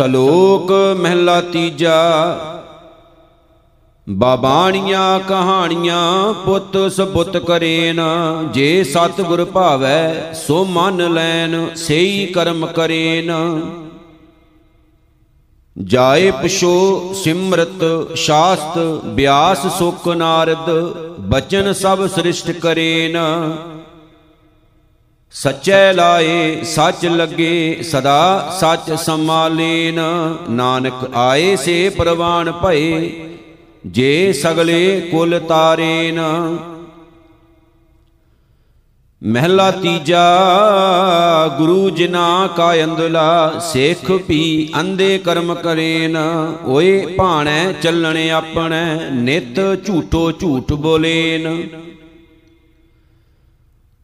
ਸ਼ਲੋਕ 0.00 0.70
ਮਹਿਲਾ 0.98 1.40
ਤੀਜਾ। 1.40 1.96
ਬਾਬਾਣੀਆਂ 4.06 5.18
ਕਹਾਣੀਆਂ 5.20 6.32
ਪੁੱਤ 6.34 6.76
ਸਬੁੱਤ 6.92 7.36
ਕਰੇਨ, 7.36 8.00
ਜੇ 8.52 8.84
ਸਤਿਗੁਰ 8.84 9.44
ਭਾਵੈ 9.44 10.32
ਸੋ 10.34 10.64
ਮਨ 10.64 11.12
ਲੈਨ, 11.14 11.68
ਸੇਈ 11.76 12.26
ਕਰਮ 12.26 12.66
ਕਰੇਨ। 12.66 13.32
ਜਾਏ 15.76 16.30
ਪਛੋ 16.30 17.12
ਸਿਮਰਤ, 17.14 17.84
ਸ਼ਾਸਤ, 18.16 18.78
ਬਿਆਸ 19.04 19.66
ਸੁਖ 19.78 20.08
ਨਾਰਦ, 20.08 20.70
ਬਚਨ 21.28 21.72
ਸਭ 21.72 22.06
ਸ੍ਰਿਸ਼ਟ 22.06 22.50
ਕਰੇਨ। 22.50 23.18
ਸਚੈ 25.34 25.92
ਲਾਏ, 25.92 26.62
ਸੱਚ 26.64 27.06
ਲੱਗੇ, 27.06 27.82
ਸਦਾ 27.82 28.56
ਸੱਚ 28.60 28.92
ਸਮਾਲੇਨ 28.92 30.00
ਨਾਨਕ 30.50 31.10
ਆਏ 31.14 31.56
ਸੇ 31.56 31.88
ਪ੍ਰਵਾਨ 31.88 32.52
ਭਏ, 32.52 33.10
ਜੇ 33.86 34.32
ਸਗਲੇ 34.32 35.00
ਕੁਲ 35.00 35.38
ਤਾਰੇਨ। 35.40 36.20
ਮਹਿਲਾ 39.22 39.70
ਤੀਜਾ, 39.70 40.24
ਗੁਰੂ 41.58 41.90
ਜਿਨਾ 41.90 42.48
ਕਾ 42.56 42.72
ਅੰਦਲਾ 42.84 43.58
ਸੇਖ 43.58 44.12
ਪੀ 44.12 44.72
ਅੰਦੇ 44.80 45.18
ਕਰਮ 45.18 45.54
ਕਰੇਨ। 45.54 46.16
ਓਏ 46.66 47.06
ਭਾਣੈ 47.06 47.72
ਚੱਲਣ 47.72 48.30
ਆਪਣੈ, 48.30 49.10
ਨਿਤ 49.10 49.60
ਝੂਠੋ 49.86 50.32
ਝੂਠ 50.32 50.72
ਬੋਲੇਨ। 50.72 51.68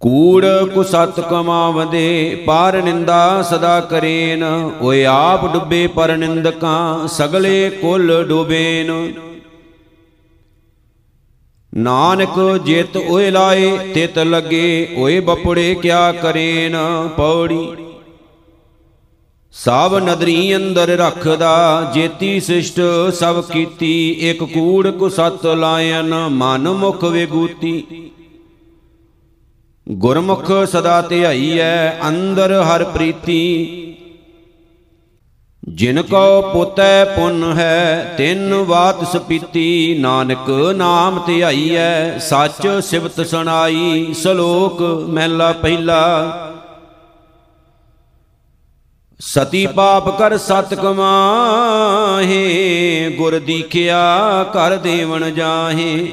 ਕੂੜ 0.01 0.47
ਕੁਸਤ 0.75 1.21
ਕਮਾਵਦੇ, 1.21 2.43
ਪਾਰ 2.47 2.83
ਨਿੰਦਾ 2.83 3.43
ਸਦਾ 3.43 3.81
ਕਰੇਨ। 3.81 4.45
ਓਏ 4.83 5.05
ਆਪ 5.05 5.53
ਡੁੱਬੇ 5.53 5.87
ਪਰ 5.87 6.17
ਨਿੰਦਕਾਂ, 6.17 7.09
ਸਗਲੇ 7.09 7.71
ਕੁਲ 7.71 8.25
ਡੁਬੇਨ। 8.29 9.13
ਨਾਨਕ 11.75 12.61
ਜਿਤ 12.65 12.97
ਓਏ 12.97 13.31
ਲਾਏ, 13.31 13.77
ਤਿਤ 13.95 14.19
ਲੱਗੇ, 14.19 14.95
ਓਏ 14.97 15.21
ਬਪੜੇ 15.21 15.75
ਕਿਆ 15.75 16.13
ਕਰੇਨ। 16.13 16.77
ਪੌੜੀ 17.17 17.69
ਸਭ 19.53 20.01
ਨਦਰੀ 20.05 20.57
ਅੰਦਰ 20.57 20.89
ਰੱਖਦਾ, 20.89 21.91
ਜੇਤੀ 21.95 22.41
ਸਿਸ਼ਟ 22.41 22.81
ਸਭ 23.13 23.45
ਕੀਤੀ, 23.45 24.11
ਇਕ 24.11 24.45
ਕੂੜ 24.45 24.91
ਕੁਸਤ 24.91 25.47
ਲਾਇਨ, 25.47 26.15
ਮਨ 26.29 26.69
ਮੁਖ 26.69 27.05
ਵਿਗੂਤੀ 27.05 27.85
ਗੁਰਮੁਖ 29.89 30.51
ਸਦਾ 30.67 31.01
ਧਿਆਈ 31.03 31.59
ਐ, 31.59 32.09
ਅੰਦਰ 32.09 32.53
ਹਰ 32.63 32.85
ਪ੍ਰੀਤੀ। 32.85 33.83
ਜਿਨ 35.69 36.03
ਕੋ 36.03 36.43
ਪੁੱਤੈ 36.43 37.05
ਪੁੰਨ 37.05 37.53
ਹੈ, 37.59 38.15
ਤਿੰਨ 38.19 38.65
ਬਾਤ 38.65 39.17
ਸਪੀਤੀ। 39.17 39.97
ਨਾਨਕ 39.99 40.51
ਨਾਮ 40.77 41.21
ਧਿਆਈਐ 41.27 42.19
ਸੱਚ 42.19 42.69
ਸਿਵਤ 42.83 43.27
ਸੁਣਾਈ, 43.27 44.15
ਸ਼ਲੋਕ 44.19 44.83
ਮਹਿਲਾ 45.09 45.53
ਪਹਿਲਾ। 45.53 46.03
ਸਤੀ 49.21 49.67
ਪਾਪ 49.67 50.19
ਕਰ 50.19 50.39
ਸਤ 50.39 50.75
ਕਮਾਹੇ, 50.75 52.35
ਗੁਰ 53.19 53.39
ਦੀਖਿਆ 53.39 54.03
ਕਰ 54.53 54.77
ਦੇਵਨ 54.77 55.35
ਜਾਹੇ। 55.35 56.09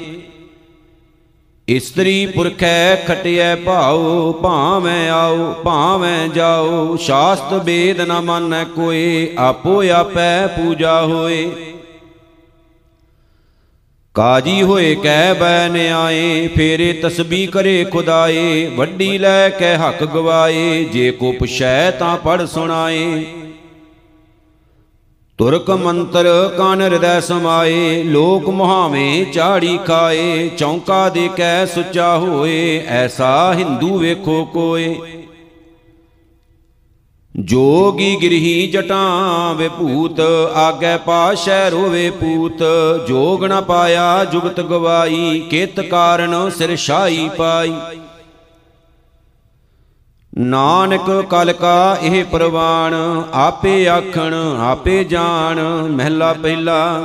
ਇਸਤਰੀ 1.68 2.26
ਪੁਰਖੈ 2.26 2.96
ਖਟਿਐ 2.96 3.56
ਭਾਉ, 3.56 4.34
ਭਾਵੇਂ 4.34 5.10
ਆਉ, 5.10 5.54
ਭਾਵੇਂ 5.54 6.30
ਜਾਉ। 6.30 6.98
ਸ਼ਾਸਤ 6.98 7.54
ਵੇਦ 7.54 8.02
ਨ 8.02 8.22
ਮੰਨੈ 8.22 8.64
ਕੋਏ 8.64 9.36
ਆਪੋ 9.38 9.84
ਆਪੈ 9.92 10.48
ਪੂਜਾ 10.48 11.02
ਹੋਏ। 11.02 11.52
ਕਾਜੀ 14.14 14.62
ਹੋਏ 14.64 14.96
ਕਹਿ 14.96 15.34
ਬੈ 15.34 15.70
ਨਿਆਏ, 15.70 16.48
ਫੇਰੇ 16.48 16.94
ਤਸਬੀ 16.94 17.48
ਕਰੇ 17.48 17.84
ਖੁਦਾਏ। 17.84 18.66
ਵੱਡੀ 18.66 19.18
ਲੈ 19.18 19.50
ਕੇ 19.50 19.76
ਹੱਕ 19.76 20.04
ਗਵਾਏ, 20.04 20.84
ਜੇ 20.84 21.12
ਕੋ 21.12 21.32
ਪੁਛੈ 21.32 21.92
ਤਾਂ 21.92 22.18
ਪੜ 22.18 22.46
ਸੁਣਾਏ। 22.46 23.26
ਤੁਰਕ 25.38 25.70
ਮੰਤਰ 25.70 26.28
ਕਨ 26.58 26.82
ਹਿਰਦੈ 26.82 27.20
ਸਮਾਏ, 27.20 28.04
ਲੋਕ 28.04 28.50
ਮੁਹਾਵੇਂ 28.50 29.26
ਚਾੜੀ 29.26 29.80
ਖਾਏ, 29.86 30.50
ਚੌਂਕਾ 30.50 31.10
ਦੇ 31.10 31.30
ਕੈ 31.38 31.66
ਸੁਚਾ 31.66 32.18
ਹੋਏ, 32.18 32.84
ਐਸਾ 32.88 33.54
ਹਿੰਦੂ 33.54 33.98
ਵੇਖੋ 33.98 34.46
ਕੋਏ। 34.46 34.96
ਜੋਗੀ 37.40 38.18
ਗਿਰਹੀ 38.22 38.68
ਜਟਾਂ 38.68 39.56
ਵੇ 39.56 39.70
ਭੂਤ, 39.70 40.20
ਆਗੇ 40.56 40.98
ਪਾਸ਼ੈ 40.98 41.70
ਰੋਵੇ 41.70 42.10
ਪੂਤ, 42.10 42.64
ਜੋਗ 43.08 43.46
ਨ 43.46 43.62
ਪਾਇਆ 43.62 44.26
ਜੁਗਤ 44.26 44.62
ਗਵਾਈ, 44.62 45.40
ਕਿਤ 45.50 45.80
ਕਾਰਨ 45.80 46.50
ਸਿਰ 46.50 46.76
ਛਾਈ 46.76 47.30
ਪਾਈ। 47.38 47.74
ਨਾਨਕ 50.38 51.10
ਕਲ 51.30 51.54
ਕਾ 51.54 51.98
ਇਹ 52.02 52.26
ਪ੍ਰਵਾਨ 52.26 52.94
ਆਪੇ 53.34 53.88
ਆਖਣ, 53.88 54.34
ਆਪੇ 54.60 55.04
ਜਾਣ, 55.04 55.60
ਮਹਿਲਾ 55.92 56.34
ਪਹਿਲਾ। 56.34 57.04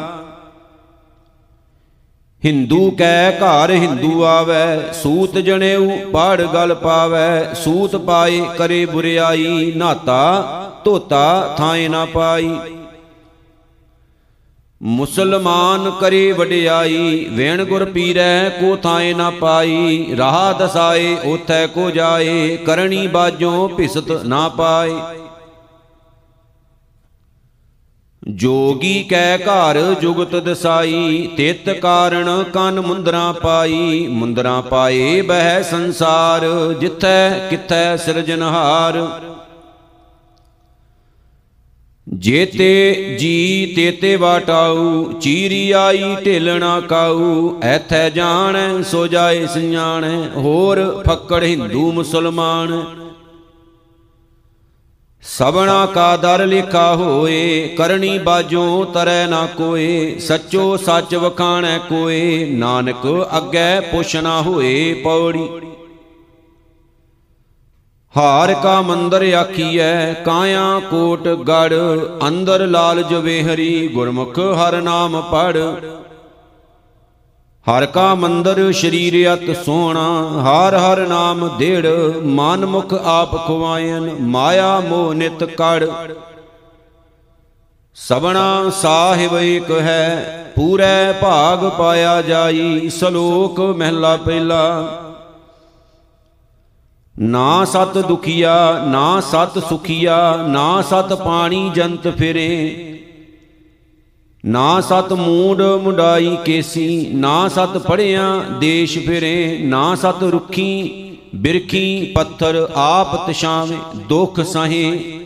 ਹਿੰਦੂ 2.45 2.91
ਕੈ 2.91 3.31
ਘਰ 3.31 3.71
ਹਿੰਦੂ 3.71 4.25
ਆਵੈ, 4.25 4.93
ਸੂਤ 4.93 5.39
ਜਣੇਊ 5.39 5.91
ਪੜ 6.13 6.43
ਗਲ 6.43 6.75
ਪਾਵੈ, 6.75 7.55
ਸੂਤ 7.55 7.97
ਪਾਏ 7.97 8.41
ਕਰੇ 8.59 8.87
ਬੁਰਿਆਈ, 8.87 9.73
ਨਾਤਾ 9.77 10.53
ਧੋਤਾ 10.85 11.55
ਥਾਏ 11.59 11.89
ਨਾ 11.89 12.05
ਪਾਈ। 12.05 12.57
ਮੁਸਲਮਾਨ 14.81 15.91
ਕਰੇ 15.91 16.33
ਵਡਿਆਈ, 16.33 17.25
ਵੇਣ 17.31 17.65
ਗੁਰ 17.65 17.85
ਪੀਰੈ 17.85 18.49
ਕੋ 18.49 18.77
ਥਾਏ 18.77 19.15
ਨਾ 19.15 19.31
ਪਾਈ, 19.31 20.17
ਰਾਹ 20.19 20.53
ਦਸਾਏ 20.55 21.17
ਉਥੈ 21.25 21.67
ਕੋ 21.67 21.91
ਜਾਏ 21.91 22.57
ਕਰਨੀ 22.57 23.07
ਬਾਜੋਂ 23.07 23.69
ਭਿਸਤ 23.69 24.11
ਨਾ 24.25 24.49
ਪਾਏ। 24.49 24.95
ਜੋਗੀ 28.23 29.03
ਕੈ 29.03 29.37
ਘਰ 29.39 29.79
ਜੁਗਤ 30.01 30.35
ਦਸਾਈ, 30.37 31.29
ਤਿਤ 31.37 31.71
ਕਾਰਣ 31.71 32.43
ਕਨ 32.45 32.81
ਮੁੰਦਰਾ 32.81 33.33
ਪਾਈ, 33.33 34.07
ਮੁੰਦਰਾ 34.07 34.61
ਪਾਏ 34.61 35.21
ਬਹਿ 35.23 35.63
ਸੰਸਾਰ, 35.63 36.47
ਜਿਥੈ 36.81 37.49
ਕਿਥੈ 37.49 37.97
ਸਿਰਜਨਹਾਰ 37.97 38.99
ਜੇਤੇ 42.15 43.17
ਜੀ 43.21 43.73
ਤੇਤੇ 43.77 44.17
ਵਾਟਾਉ 44.17 45.13
ਚੀਰੀ 45.13 45.71
ਆਈ 45.71 46.17
ਢੇਲਣਾ 46.25 46.81
ਕਾਉ 46.81 47.61
ਐਥੈ 47.63 48.11
ਜਾਣੈ, 48.11 48.83
ਸੋ 48.83 49.07
ਜਾਏ 49.07 49.47
ਸਿਆਣੈ, 49.47 50.29
ਹੋਰ 50.37 51.03
ਫੱਕੜ 51.07 51.45
ਹਿੰਦੂ 51.45 51.93
ਮੁਸਲਮਾਨ। 51.93 52.85
ਸਬਣਾ 55.23 55.87
ਕਾ 55.87 56.17
ਦਰ 56.17 56.47
ਲਿਖਾ 56.47 56.97
ਹੋਏ, 56.97 57.75
ਕਰਨੀ 57.79 58.19
ਬਾਜੋਂ 58.19 58.87
ਤਰੈ 58.87 59.27
ਨਾ 59.27 59.47
ਕੋਏ, 59.47 60.19
ਸੱਚੋ 60.19 60.77
ਸੱਚ 60.77 61.15
ਵਖਾਣੈ 61.15 61.79
ਕੋਏ। 61.79 62.45
ਨਾਨਕ 62.45 63.29
ਅੱਗੇ 63.37 63.81
ਪੁੱਛਣਾ 63.81 64.43
ਹੋਏ 64.43 64.95
ਪੌੜੀ। 64.95 65.49
ਹਾਰ 68.19 68.53
ਕਾ 68.55 68.81
ਮੰਦਰ 68.83 69.23
ਆਖੀਐ, 69.35 70.13
ਕਾਇਆ 70.15 70.81
ਕੋਟ 70.91 71.29
ਗੜ, 71.29 71.75
ਅੰਦਰ 72.29 72.67
ਲਾਲ 72.67 73.03
ਜਵੇ 73.03 73.43
ਹਰੀ 73.43 73.89
ਗੁਰਮੁਖ 73.89 74.39
ਹਰ 74.39 74.81
ਨਾਮ 74.83 75.21
ਪੜ। 75.23 75.57
ਹਰ 77.67 77.87
ਕਾ 77.87 78.15
ਮੰਦਰ 78.15 78.73
ਸ਼ਰੀਰ 78.73 79.35
ਅਤ 79.35 79.65
ਸੋਹਣਾ 79.65 80.09
ਹਰ 80.41 80.77
ਹਰ 80.77 81.07
ਨਾਮ 81.07 81.49
ਦੇੜ, 81.59 81.87
ਮਨ 82.25 82.67
ਮੁਖ 82.67 82.95
ਆਪ 82.95 83.37
ਖਵਾਇਨ 83.47 84.11
ਮਾਇਆ 84.21 84.81
ਮੋਹ 84.81 85.15
ਨਿਤ 85.15 85.45
ਕੜ। 85.45 85.89
ਸਬਣਾ 87.97 88.71
ਸਾਹਿਬ 88.71 89.37
ਏਕ 89.39 89.71
ਹੈ, 89.71 90.53
ਪੂਰੇ 90.57 91.13
ਭਾਗ 91.13 91.69
ਪਾਇਆ 91.69 92.23
ਜਾਈ, 92.23 92.89
ਸ਼ਲੋਕ 92.89 93.61
ਮਹਿਲਾ 93.61 94.17
ਪਹਿਲਾ। 94.17 94.65
ਨਾ 97.21 97.65
ਸਤ 97.65 97.99
ਦੁਖੀਆ, 97.99 98.85
ਨਾ 98.87 99.21
ਸਤ 99.21 99.69
ਸੁਖੀਆ, 99.69 100.37
ਨਾ 100.49 100.83
ਸਤ 100.83 101.13
ਪਾਣੀ 101.13 101.71
ਜੰਤ 101.75 102.09
ਫਿਰੇ। 102.09 102.85
ਨਾ 104.45 104.81
ਸਤ 104.81 105.13
ਮੂਡ 105.13 105.63
ਮੁੰਡਾਈ 105.63 106.37
ਕੇਸੀ, 106.45 107.11
ਨਾ 107.15 107.49
ਸਤ 107.49 107.79
ਪੜਿਆ 107.79 108.45
ਦੇਸ਼ 108.61 108.99
ਫਿਰੇ। 108.99 109.59
ਨਾ 109.63 109.95
ਸਤ 109.95 110.23
ਰੁਖੀ, 110.23 111.05
ਬਿਰਖੀ 111.35 112.13
ਪੱਥਰ 112.15 112.69
ਆਪ 112.75 113.31
ਤਸ਼ਾਵੇਂ 113.31 113.79
ਦੁਖ 113.97 114.41
ਸਹੇ। 114.41 115.21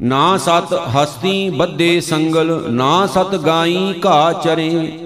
ਨਾ 0.00 0.36
ਸਤ 0.36 0.80
ਹਸਤੀ 0.96 1.50
ਬੱਦੇ 1.50 2.00
ਸੰਗਲ, 2.00 2.64
ਨਾ 2.68 3.06
ਸਤ 3.06 3.34
ਗਾਈ 3.34 3.94
ਘਾ 4.06 4.32
ਚਰੇ। 4.32 4.98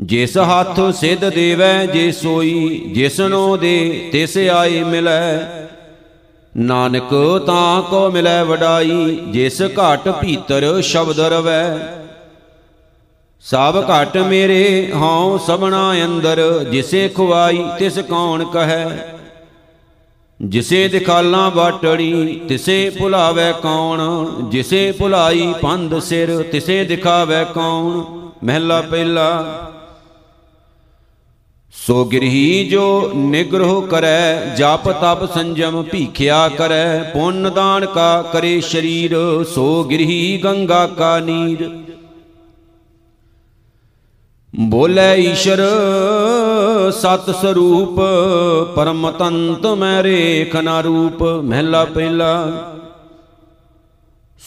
ਜਿਸ 0.00 0.38
ਹੱਥ 0.38 0.94
ਸਿੱਧ 0.94 1.28
ਦੇਵੈ 1.28 1.86
ਜੇ 1.86 2.12
ਸੋਈ 2.12 2.90
ਜਿਸਨੋ 2.94 3.56
ਦੇ, 3.56 4.08
ਤਿਸ 4.12 4.36
ਆਏ 4.36 4.82
ਮਿਲੈ। 4.82 5.38
ਨਾਨਕ 6.56 7.42
ਤਾਂ 7.46 7.82
ਕੋ 7.82 8.10
ਮਿਲੈ 8.10 8.44
ਵਡਾਈ, 8.44 9.18
ਜਿਸ 9.30 9.62
ਘਟ 9.62 10.08
ਭੀਤਰ 10.08 10.82
ਸ਼ਬਦ 10.82 11.20
ਰਵੈ। 11.20 11.78
ਸਭ 13.40 13.84
ਘਟ 13.88 14.16
ਮੇਰੇ 14.16 14.92
ਹਉ 14.94 15.38
ਸਭਨਾ 15.38 15.92
ਅੰਦਰ, 16.04 16.64
ਜਿਸੇ 16.70 17.08
ਖੁਆਈ 17.08 17.64
ਤਿਸ 17.78 17.98
ਕੌਣ 17.98 18.44
ਕਹੈ। 18.44 19.08
ਜਿਸੇ 20.42 20.88
ਦਿਖਾਲਾਂ 20.88 21.50
ਬਾਟੜੀ, 21.50 22.40
ਤਿਸੇ 22.48 22.92
ਭੁਲਾਵੇ 22.98 23.52
ਕੌਣ। 23.62 24.00
ਜਿਸੇ 24.48 24.92
ਭੁਲਾਈ 24.92 25.54
ਪੰਧ 25.62 25.98
ਸਿਰ, 25.98 26.42
ਤਿਸੇ 26.42 26.84
ਦਿਖਾਵੇ 26.84 27.44
ਕੌਣ। 27.54 28.02
ਮਹਿਲਾ 28.44 28.80
ਪਹਿਲਾ 28.80 29.44
ਸੋ 31.74 32.04
ਗਿਰਹੀ 32.04 32.68
ਜੋ 32.68 33.10
ਨਿਗਰਹ 33.14 33.80
ਕਰੈ, 33.82 34.54
ਜਪ 34.56 34.88
ਤਪ 34.90 35.24
ਸੰਜਮ 35.34 35.82
ਭੀਖਿਆ 35.82 36.48
ਕਰੈ, 36.48 37.02
ਪੁੰਨ 37.02 37.50
ਦਾਨ 37.54 37.86
ਕਾ 37.86 38.22
ਕਰੇ 38.22 38.60
ਸ਼ਰੀਰ, 38.60 39.14
ਸੋ 39.44 39.84
ਗਿਰਹੀ 39.84 40.40
ਗੰਗਾ 40.44 40.86
ਕਾ 40.86 41.18
ਨੀਰ। 41.20 41.68
ਬੋਲੇ 44.54 45.14
ਈਸ਼ਰ, 45.22 45.60
ਸਤ 46.92 47.30
ਸਰੂਪ 47.30 48.00
ਪਰਮ 48.76 49.10
ਤੰਤ 49.10 49.66
ਮੈਂ 49.66 50.02
ਰੇਖ 50.02 50.56
ਨਾ 50.56 50.80
ਰੂਪ, 50.80 51.22
ਮਹਿਲਾ 51.22 51.84
ਪਹਿਲਾ। 51.84 52.32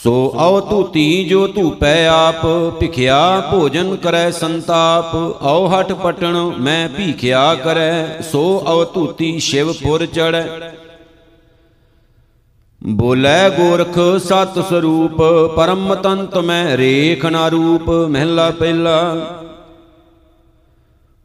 ਸੋ 0.03 0.13
ਅਵ 0.37 0.59
ਧੂਤੀ 0.69 1.23
ਜੋ 1.23 1.45
ਧੂਪੈ 1.47 2.05
ਆਪ, 2.07 2.45
ਭਿਖਿਆ 2.79 3.19
ਭੋਜਨ 3.51 3.95
ਕਰੈ 3.95 4.29
ਸੰਤਾਪ। 4.31 5.13
ਅਉ 5.43 5.67
ਹਟ 5.69 5.91
ਪਟਣ 5.93 6.37
ਮੈਂ 6.59 6.87
ਭੀਖਿਆ 6.89 7.53
ਕਰੈ, 7.55 8.21
ਸੋ 8.21 8.41
ਅਵ 8.71 8.83
ਧੂਤੀ 8.93 9.37
ਸ਼ਿਵਪੁਰ 9.39 10.05
ਚੜੈ 10.05 10.43
ਬੋਲੇ 12.81 13.49
ਗੋਰਖ 13.49 13.99
ਸਤ 14.19 14.59
ਸਰੂਪ, 14.69 15.21
ਪਰਮ 15.55 15.93
ਤੰਤ 15.95 16.37
ਮੈਂ 16.39 16.77
ਰੇਖ 16.77 17.25
ਨਾ 17.25 17.47
ਰੂਪ, 17.49 17.89
ਮਹਿਲਾ 17.89 18.49
ਪਹਿਲਾ। 18.51 18.99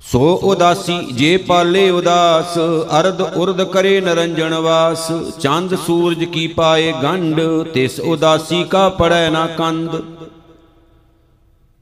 ਸੋ 0.03 0.21
ਉਦਾਸੀ 0.45 0.95
ਜੇ 1.13 1.37
ਪਾਲੇ 1.37 1.89
ਉਦਾਸ, 1.91 2.57
ਅਰਧ 3.01 3.21
ਉਰਧ 3.21 3.63
ਕਰੇ 3.63 4.01
ਨਰੰਜਣ 4.01 4.55
ਵਾਸ। 4.55 5.11
ਚੰਦ 5.41 5.75
ਸੂਰਜ 5.77 6.25
ਕੀ 6.25 6.47
ਪਾਏ 6.47 6.93
ਗੰਢ, 7.03 7.41
ਤਿਸ 7.75 7.99
ਉਦਾਸੀ 8.01 8.63
ਕਾ 8.65 8.89
ਪੜੈ 8.89 9.29
ਨਾ 9.31 9.47
ਕੰਦ 9.59 10.01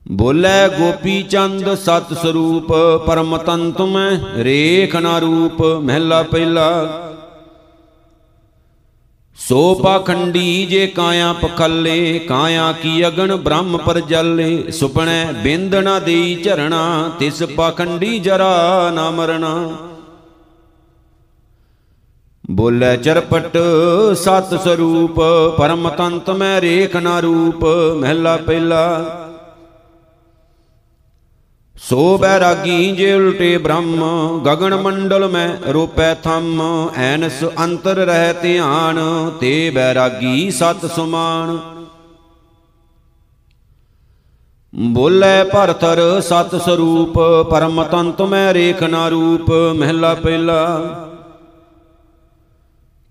ਬੋਲੇ 0.06 0.68
ਗੋਪੀ 0.78 1.22
ਚੰਦ 1.22 1.74
ਸਤ 1.74 2.12
ਸਰੂਪ, 2.22 2.72
ਪਰਮ 3.06 3.36
ਤੰਤ 3.36 3.80
ਮੈਂ 3.82 4.10
ਰੇਖ 4.36 4.96
ਨਾ 4.96 5.18
ਰੂਪ, 5.18 5.62
ਮਹਿਲਾ 5.62 6.22
ਪਹਿਲਾ। 6.22 7.05
ਸੋ 9.38 9.74
ਪਾਖੰਡੀ 9.74 10.66
ਜੇ 10.66 10.86
ਕਾਇਆ 10.86 11.32
ਪਖੱਲੇ, 11.32 12.18
ਕਾਇਆ 12.18 12.72
ਕੀ 12.72 13.06
ਅਗਨ 13.06 13.34
ਬ੍ਰਹਮ 13.36 13.76
ਪਰ 13.76 13.98
ਜਲੇ। 14.00 14.70
ਸੁਪਣੈ 14.70 15.32
ਬਿੰਦ 15.32 15.74
ਨਾ 15.74 15.98
ਦੇਈ 15.98 16.34
ਝਰਣਾ, 16.34 17.10
ਤਿਸ 17.18 17.42
ਪਾਖੰਡੀ 17.56 18.18
ਜਰਾ 18.18 18.90
ਨਾ 18.94 19.10
ਮਰਣਾ। 19.10 19.52
ਬੋਲੇ 22.50 22.96
ਚਰਪਟ 22.96 23.56
ਸਤ 24.16 24.54
ਸਰੂਪ 24.64 25.20
ਪਰਮ 25.58 25.88
ਤੰਤ 25.88 26.30
ਮੈਂ 26.30 26.60
ਰੇਖ 26.60 26.96
ਨਾ 26.96 27.18
ਰੂਪ, 27.20 27.64
ਮਹਿਲਾ 27.96 28.36
ਪਹਿਲਾ 28.36 28.82
ਸੋ 31.78 32.18
ਬੈਰਾਗੀ 32.18 32.92
ਜੇ 32.92 33.12
ਉਲਟੇ 33.14 33.56
ਬ੍ਰਹਮ, 33.58 34.04
ਗਗਨ 34.46 34.74
ਮੰਡਲ 34.74 35.28
ਮੈਂ 35.28 35.72
ਰੂਪੈ 35.72 36.14
ਥੰਮ, 36.14 36.62
ਐਨਸ 36.96 37.44
ਅੰਤਰ 37.64 37.96
ਰਹਿ 37.96 38.32
ਧਿਆਨ, 38.32 38.98
ਤੇ 39.40 39.70
ਬੈਰਾਗੀ 39.70 40.50
ਸਤ 40.50 40.86
ਸੁਮਾਨ। 40.86 41.58
ਬੋਲੇ 44.74 45.44
ਭਰਤਰ 45.44 46.20
ਸਤ 46.20 46.54
ਸਰੂਪ 46.64 47.18
ਪਰਮ 47.50 47.82
ਤੰਤ 47.82 48.22
ਮੈਂ 48.22 48.54
ਰੇਖ 48.54 48.82
ਨਾ 48.82 49.08
ਰੂਪ, 49.08 49.50
ਮਹਿਲਾ 49.50 50.14
ਪਹਿਲਾ। 50.14 50.64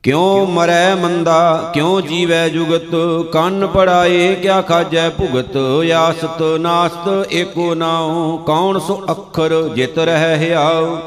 ਕਿਉ 0.05 0.45
ਮਰੈ 0.45 0.95
ਮੰਦਾ, 0.95 1.71
ਕਿਉ 1.73 2.01
ਜੀਵੈ 2.01 2.49
ਜੁਗਤ? 2.49 2.95
ਕੰਨ 3.31 3.67
ਪੜਾਏ, 3.67 4.35
ਕਿਆ 4.35 4.61
ਖਾਜੈ 4.61 5.09
ਭੁਗਤ? 5.09 5.57
ਆਸਤ 5.95 6.41
ਨਾਸਤ, 6.41 7.33
ਏਕੋ 7.33 7.75
ਨਾਉ, 7.75 8.37
ਕੌਣ 8.37 8.79
ਸੋ 8.79 9.05
ਅੱਖਰ 9.11 9.69
ਜਿਤ 9.75 9.99
ਰਹਿ 9.99 10.35
ਹਿਆਉ? 10.35 10.97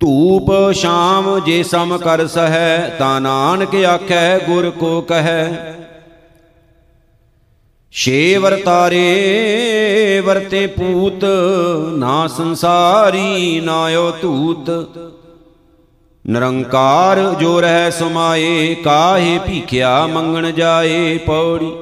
ਧੂਪ 0.00 0.72
ਸ਼ਾਮ 0.72 1.38
ਜੇ 1.38 1.62
ਸਮ 1.62 1.98
ਕਰ 1.98 2.26
ਸਹੈ, 2.26 2.96
ਤਾ 2.98 3.18
ਨਾਨਕ 3.18 3.74
ਆਖੈ, 3.74 4.38
ਗੁਰ 4.38 4.70
ਕੋ 4.70 5.00
ਕਹੈ। 5.00 5.74
ਛੇ 7.92 8.36
ਵਰਤਾਰੇ 8.36 10.22
ਵਰਤੇ 10.24 10.66
ਪੂਤ, 10.66 11.24
ਨਾ 11.96 12.26
ਸੰਸਾਰੀ 12.26 13.60
ਨਾਇਓ 13.60 14.12
ਧੂਤ। 14.22 14.70
ਨਿਰੰਕਾਰ 16.26 17.34
ਜੋ 17.40 17.60
ਰਹਿ 17.60 17.90
ਸਮਾਏ, 17.90 18.74
ਕਾਹੇ 18.74 19.38
ਭੀਖਿਆ 19.38 20.06
ਮੰਗਣ 20.06 20.50
ਜਾਏ 20.50 21.18
ਪੌੜੀ। 21.18 21.72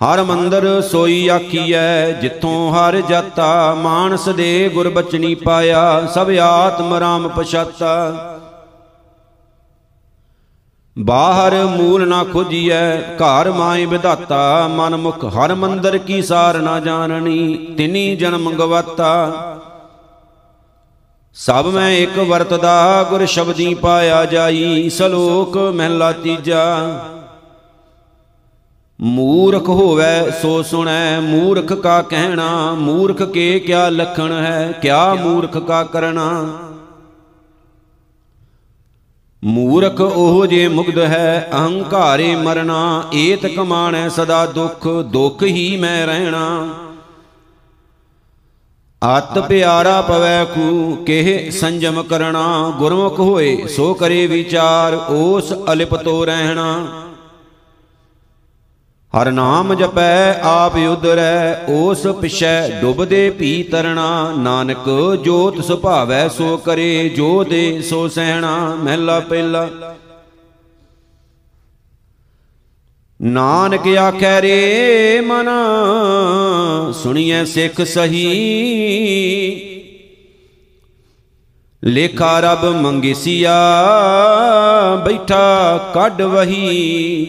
ਹਰ 0.00 0.22
ਮੰਦਰ 0.22 0.80
ਸੋਈ 0.80 1.28
ਆਖੀਐ, 1.28 2.10
ਜਿੱਥੋਂ 2.12 2.72
ਹਰ 2.72 3.00
ਜਾਤਾ 3.00 3.74
ਮਾਨਸ 3.74 4.28
ਦੇ 4.28 4.68
ਗੁਰ 4.68 4.88
ਬਚਨੀ 4.88 5.34
ਪਾਇਆ, 5.34 6.06
ਸਭ 6.14 6.30
ਆਤਮ 6.40 6.94
ਰਾਮ 6.94 7.28
ਪਛਾਤਾ। 7.28 8.28
ਬਾਹਰ 10.98 11.54
ਮੂਲ 11.66 12.08
ਨਾ 12.08 12.24
ਖੋਜੀਐ, 12.24 12.96
ਘਰ 12.96 13.50
ਮਾਏ 13.50 13.84
ਵਿਧਾਤਾ 13.86 14.68
ਮਨ 14.68 14.96
ਮੁਖ 14.96 15.24
ਹਰ 15.24 15.54
ਮੰਦਰ 15.54 15.98
ਕੀ 15.98 16.22
ਸਾਰ 16.22 16.58
ਨਾ 16.58 16.80
ਜਾਣਨੀ, 16.80 17.56
ਤਿਨੀ 17.76 18.16
ਜਨਮ 18.16 18.50
ਗਵਾਤਾ। 18.50 19.51
ਸਭ 21.36 21.66
ਮੈਂ 21.66 21.90
ਇੱਕ 21.90 22.18
ਵਰਤਦਾ, 22.18 23.06
ਗੁਰ 23.10 23.26
ਸ਼ਬਦੀ 23.26 23.74
ਪਾਇਆ 23.74 24.24
ਜਾਈ, 24.24 24.90
ਸਲੋਕ 24.90 25.56
ਮਹਿਲਾ 25.58 26.12
ਤੀਜਾ। 26.12 26.64
ਮੂਰਖ 29.00 29.68
ਹੋਵੇ 29.68 30.30
ਸੋ 30.42 30.62
ਸੁਣੈ, 30.62 31.20
ਮੂਰਖ 31.20 31.72
ਕਾ 31.72 32.02
ਕਹਿਣਾ, 32.02 32.72
ਮੂਰਖ 32.72 33.22
ਕੇ 33.22 33.58
ਕਿਆ 33.58 33.88
ਲਖਣ 33.88 34.32
ਹੈ, 34.32 34.72
ਕਿਆ 34.82 35.14
ਮੂਰਖ 35.14 35.58
ਕਾ 35.58 35.82
ਕਰਨਾ 35.84 36.58
ਮੂਰਖ 39.44 40.00
ਉਹ 40.00 40.46
ਜੇ 40.46 40.68
ਮੁਗਧ 40.68 40.98
ਹੈ, 40.98 41.50
ਅਹੰਕਾਰੇ 41.52 42.36
ਮਰਨਾ, 42.36 43.04
ਏਤ 43.14 43.46
ਕਮਾਣੈ 43.46 44.08
ਸਦਾ 44.08 44.46
ਦੁੱਖ 44.46 44.88
ਦੁੱਖ 44.88 45.42
ਹੀ 45.42 45.76
ਮੈਂ 45.76 46.06
ਰਹਿਣਾ। 46.06 46.68
ਅਤ 49.18 49.38
ਪਿਆਰਾ 49.38 50.00
ਪਵੈ 50.00 50.44
ਕੂ 50.44 50.96
ਕਿਹ 51.06 51.50
ਸੰਜਮ 51.50 52.02
ਕਰਣਾ, 52.02 52.72
ਗੁਰਮੁਖ 52.78 53.20
ਹੋਏ 53.20 53.66
ਸੋ 53.66 53.94
ਕਰੇ 53.94 54.26
ਵਿਚਾਰ 54.26 54.94
ਉਸ 54.94 55.52
ਅਲਿਪਤੋ 55.72 56.24
ਰਹਿਣਾ। 56.24 56.66
ਹਰ 59.12 59.30
ਨਾਮ 59.30 59.74
ਜਪੈ, 59.74 60.40
ਆਪ 60.42 60.76
ਉਦਰੈ 60.76 61.64
ਉਸ 61.68 62.06
ਪਿਛੈ 62.06 62.80
ਡੁੱਬਦੇ 62.80 63.30
ਭੀ 63.30 63.62
ਤਰਣਾ। 63.62 64.34
ਨਾਨਕ 64.38 64.88
ਜੋਤ 65.24 65.64
ਸੁਭਾਵੈ 65.64 66.28
ਸੋ 66.28 66.56
ਕਰੇ 66.56 67.08
ਜੋ 67.08 67.44
ਦੇ 67.44 67.82
ਸੋ 67.82 68.08
ਸਹਿਣਾ, 68.08 68.76
ਮਹਿਲਾ 68.82 69.20
ਪਹਿਲਾ। 69.20 69.68
ਨਾਨਕ 73.22 73.88
ਆਖੈ 73.88 74.42
ਰੇ 74.42 75.20
ਮਨ, 75.20 75.48
ਸੁਣੀਐ 76.92 77.44
ਸਿੱਖ 77.44 77.82
ਸਹੀ। 77.82 78.32
ਲੇਖਾ 81.84 82.40
ਰਬ 82.40 82.64
ਮੰਗੇਸੀਆ, 82.64 83.54
ਬੈਠਾ 85.06 85.78
ਕੱਢ 85.94 86.22
ਵਹੀ। 86.22 87.26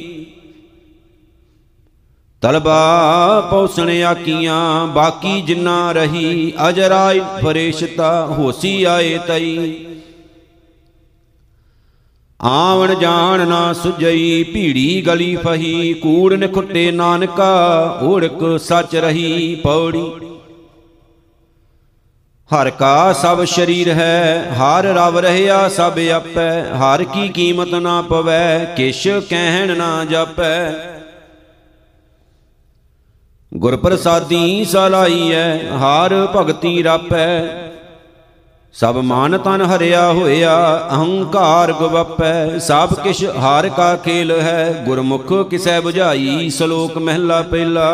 ਤਲਬਾ 2.42 3.48
ਪੌਸਣ 3.52 4.02
ਆਕੀਆਂ, 4.02 4.88
ਬਾਕੀ 4.88 5.42
ਜਿੰਨਾ 5.42 5.92
ਰਹੀ, 5.92 6.54
ਅਜਰਾਇ 6.70 7.20
ਫਰੇਸ਼ਤਾ 7.20 8.26
ਹੋਸੀ 8.26 8.84
ਆਏ 8.84 9.20
ਤਈ। 9.28 9.86
ਆਵਣ 12.44 12.94
ਜਾਣ 12.96 13.48
ਨਾ 13.48 13.74
ਸੁਜਈ 13.74 14.44
ਭੀੜੀ 14.44 15.02
ਗਲੀ 15.02 15.36
ਫਹੀ 15.36 15.94
ਕੂੜ 15.94 16.34
ਨਖੁੱਟੇ 16.34 16.90
ਨਾਨਕਾ 16.92 18.00
ਓੜਕ 18.04 18.60
ਸੱਚ 18.60 18.96
ਰਹੀ 18.96 19.56
ਪੌੜੀ। 19.56 20.04
ਹਰ 22.50 22.70
ਕਾ 22.70 23.14
ਸਭ 23.14 23.44
ਸ਼ਰੀਰ 23.44 23.90
ਹੈ, 23.90 24.54
ਹਰ 24.54 24.86
ਰਵ 24.86 25.18
ਰਹਿਆ 25.20 25.68
ਸਭ 25.70 26.00
ਆਪੈ, 26.14 26.64
ਹਰ 26.76 27.04
ਕੀ 27.04 27.28
ਕੀਮਤ 27.30 27.74
ਨਾ 27.74 28.02
ਪਵੈ, 28.02 28.66
ਕਿਛ 28.78 29.08
ਕਹਿਣ 29.30 29.78
ਨਾ 29.78 30.06
ਜਾਪੈ। 30.06 30.74
ਗੁਰ 33.52 33.76
ਪ੍ਰਸਾਦੀ 33.78 34.66
ਸਲਾਈਐ 34.66 35.58
ਹਰ 35.78 36.28
ਭਗਤੀ 36.36 36.84
ਰਾਪੈ 36.84 37.28
ਸਭ 38.76 38.98
ਮਾਨ 38.98 39.38
ਤਨ 39.38 39.62
ਹਰਿਆ 39.62 40.12
ਹੋਇਆ, 40.12 40.88
ਅਹੰਕਾਰ 40.92 41.74
ਗਵਪੈ, 41.74 42.60
ਸਭ 42.60 42.94
ਕਿਛ 42.94 43.24
ਹਾਰ 43.38 43.70
ਕਾ 43.70 43.96
ਖੇਲ 43.96 44.32
ਹੈ, 44.42 44.84
ਗੁਰਮੁਖ 44.86 45.34
ਕਿਸੈ 45.50 45.80
부ਝਾਈ 45.80 46.50
ਸ਼ਲੋਕ 46.50 46.98
ਮਹਿਲਾ 46.98 47.42
ਪਹਿਲਾ। 47.42 47.90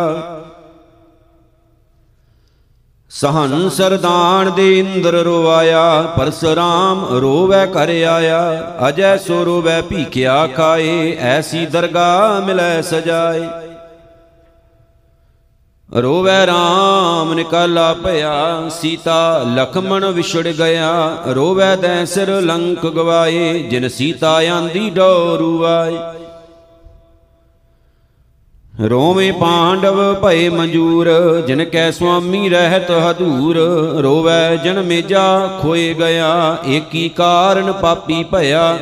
ਸਹਨ 3.09 3.69
ਸਰਦਾਨ 3.69 4.51
ਦੇ 4.51 4.79
ਇੰਦਰ 4.79 5.13
ਰੋਵਾਇਆ 5.13 6.01
ਪਰਸਰਾਮ 6.17 7.05
ਰੋਵੈ 7.11 7.65
ਕਰ 7.65 7.89
ਆਇਆ, 7.89 8.73
ਅਜੈ 8.89 9.17
ਸੋ 9.17 9.45
ਰੋਵੈ 9.45 9.81
ਭੀਖਿਆ 9.81 10.47
ਖਾਏ, 10.47 11.17
ਐਸੀ 11.19 11.65
ਦਰਗਾ 11.65 12.39
ਮਿਲੈ 12.39 12.81
ਸਜਾਏ। 12.81 13.68
ਰੋਵੈ 15.91 16.45
RAM 16.45 17.33
ਨਿਕਾਲਾ 17.35 17.93
ਭਇਆ 17.93 18.69
ਸੀਤਾ 18.69 19.43
ਲਖਮਣ 19.55 20.05
ਵਿਛੜ 20.05 20.47
ਗਿਆ। 20.47 20.91
ਰੋਵੈ 21.27 21.75
ਦੈ 21.75 22.03
ਸਿਰ 22.05 22.29
ਲੰਕ 22.41 22.85
ਗਵਾਏ, 22.87 23.59
ਜਿਨ 23.59 23.87
ਸੀਤਾ 23.89 24.33
ਆਂਦੀ 24.51 24.89
ਡੋਰੂ 24.89 25.65
ਆਏ। 25.65 25.97
ਰੋਵੇਂ 28.87 29.31
ਪਾਂਡਵ 29.33 30.13
ਭਏ 30.13 30.49
ਮਨਜੂਰ 30.49 31.09
ਜਿਨ 31.47 31.63
ਕੈ 31.65 31.89
ਸੁਆਮੀ 31.91 32.49
ਰਹਿਤ 32.49 32.91
ਹਦੂਰ 32.91 33.57
ਰੋਵੈ 34.01 34.55
ਜਨ 34.55 34.81
ਮੇਜਾ 34.81 35.59
ਖੋਏ 35.61 35.93
ਗਿਆ, 35.93 36.57
ਏਕੀ 36.67 37.09
ਕਾਰਨ 37.09 37.71
ਪਾਪੀ 37.71 38.23
ਭਇਆ। 38.23 38.77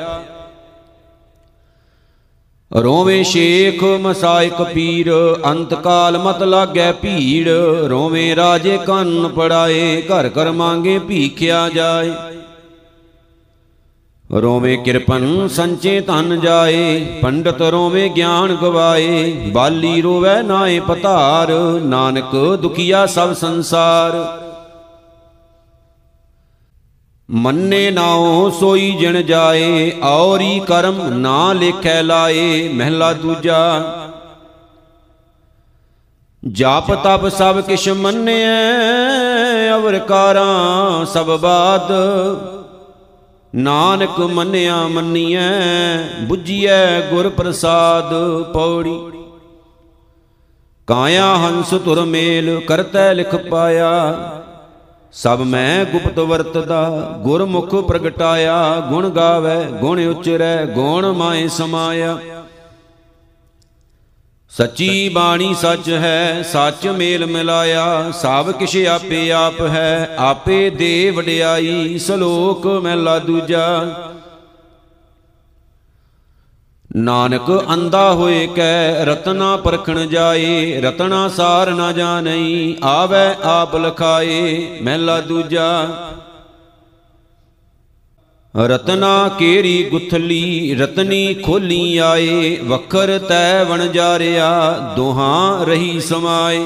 ਰੋਵੇਂ 2.71 3.23
ਸ਼ੇਖ 3.23 3.83
ਮਸਾਇਕ 3.83 4.61
ਪੀਰ, 4.61 5.11
ਅੰਤ 5.45 5.73
ਕਾਲ 5.73 6.17
ਮਤ 6.17 6.43
ਲਾਗੈ 6.43 6.91
ਭੀੜ, 6.91 7.49
ਰੋਵੇਂ 7.89 8.35
ਰਾਜੇ 8.35 8.77
ਕੰਨ 8.77 9.27
ਪੜਾਏ, 9.27 10.01
ਘਰ 10.01 10.29
ਘਰ 10.29 10.51
ਮੰਗੇ 10.51 10.99
ਭੀਖਿਆ 10.99 11.69
ਜਾਏ। 11.69 12.11
ਰੋਵੇਂ 14.31 14.77
ਕਿਰਪਨ 14.77 15.47
ਸੰਚੇ 15.47 15.99
ਧਨ 16.01 16.39
ਜਾਏ, 16.39 17.05
ਪੰਡਤ 17.21 17.61
ਰੋਵੇਂ 17.61 18.09
ਗਿਆਨ 18.09 18.55
ਗਵਾਏ, 18.55 19.33
ਬਾਲੀ 19.51 20.01
ਰੋਵੈ 20.01 20.41
ਨਾਏ 20.41 20.79
ਪਤਾਰ, 20.79 21.51
ਨਾਨਕ 21.83 22.35
ਦੁਖੀਆ 22.61 23.05
ਸਭ 23.05 23.33
ਸੰਸਾਰ। 23.33 24.46
ਮੰਨੇ 27.31 27.91
ਨਾਉ 27.91 28.49
ਸੋਈ 28.49 28.91
ਜਿਣ 28.91 29.21
ਜਾਏ 29.21 29.91
ਔਰੀ 30.03 30.61
ਕਰਮ 30.67 31.09
ਨਾ 31.09 31.53
ਲੇਖੈ 31.53 32.03
ਲਾਏ, 32.03 32.69
ਮਹਿਲਾ 32.73 33.13
ਦੂਜਾ। 33.13 33.81
ਜਾਪ 36.51 36.93
ਤਪ 36.93 37.27
ਸਭ 37.27 37.61
ਕਿਛ 37.61 37.89
ਮੰਨਿਐ 37.89 39.75
ਅਵਰ 39.75 39.99
ਕਾਰਾਂ 39.99 41.05
ਸਭ 41.05 41.39
ਬਾਤ 41.39 41.91
ਨਾਨਕ 43.55 44.19
ਮੰਨਿਆ 44.19 44.87
ਮੰਨੀਐ 44.87 45.49
부ਜੀਐ 46.31 47.01
ਗੁਰ 47.01 47.29
ਪ੍ਰਸਾਦ 47.29 48.41
ਪੌੜੀ। 48.53 48.99
ਕਾਇਆ 50.87 51.35
ਹੰਸ 51.35 51.69
ਤੁਰ 51.69 52.05
ਮੇਲ 52.05 52.61
ਕਰਤੈ 52.67 53.13
ਲਿਖ 53.13 53.35
ਪਾਇਆ। 53.35 54.15
ਸਭ 55.13 55.41
ਮੈਂ 55.41 55.85
ਗੁਪਤ 55.85 56.19
ਵਰਤਦਾ, 56.19 57.13
ਗੁਰਮੁਖ 57.21 57.75
ਪ੍ਰਗਟਾਇਆ, 57.75 58.79
ਗੁਣ 58.89 59.09
ਗਾਵੇ, 59.09 59.65
ਗੁਣ 59.65 60.07
ਉਚਰੈ, 60.07 60.65
ਗੁਣ 60.65 61.11
ਮਾਏ 61.11 61.47
ਸਮਾਇਆ। 61.47 62.17
ਸੱਚੀ 64.57 65.09
ਬਾਣੀ 65.09 65.53
ਸੱਚ 65.53 65.89
ਹੈ, 65.89 66.41
ਸੱਚ 66.41 66.87
ਮੇਲ 66.87 67.25
ਮਿਲਾਇਆ 67.25 68.11
ਸਭ 68.11 68.51
ਕਿਛ 68.51 68.77
ਆਪੇ 68.77 69.31
ਆਪ 69.31 69.61
ਹੈ, 69.61 70.15
ਆਪੇ 70.19 70.69
ਦੇ 70.69 71.09
ਵਡਿਆਈ, 71.09 71.97
ਸ਼ਲੋਕ 71.97 72.67
ਮਹਿਲਾ 72.67 73.19
ਦੂਜਾ। 73.19 73.85
ਨਾਨਕ 76.97 77.65
ਅੰਦਾ 77.73 78.13
ਹੋਏ 78.13 78.47
ਕੈ, 78.47 79.05
ਰਤਨਾ 79.05 79.57
ਪਰਖਣ 79.57 80.05
ਜਾਏ, 80.05 80.81
ਰਤਨਾ 80.81 81.27
ਸਾਰ 81.27 81.71
ਨਾ 81.71 81.91
ਜਾਣਈ 81.91 82.75
ਆਵੇ 82.83 83.35
ਆਪ 83.43 83.75
ਲਖਾਏ, 83.75 84.79
ਮਹਿਲਾ 84.81 85.21
ਦੂਜਾ। 85.21 85.87
ਰਤਨਾ 88.65 89.29
ਕੇਰੀ 89.39 89.83
ਗੁਥਲੀ, 89.83 90.75
ਰਤਨੀ 90.75 91.33
ਖੋਲੀ 91.33 91.97
ਆਏ, 91.97 92.57
ਵਖਰ 92.63 93.19
ਤੈ 93.19 93.63
ਵਣ 93.63 93.87
ਜਾਰਿਆ, 93.87 94.77
ਦੋਹਾਂ 94.95 95.65
ਰਹੀ 95.65 95.99
ਸਮਾਏ। 95.99 96.65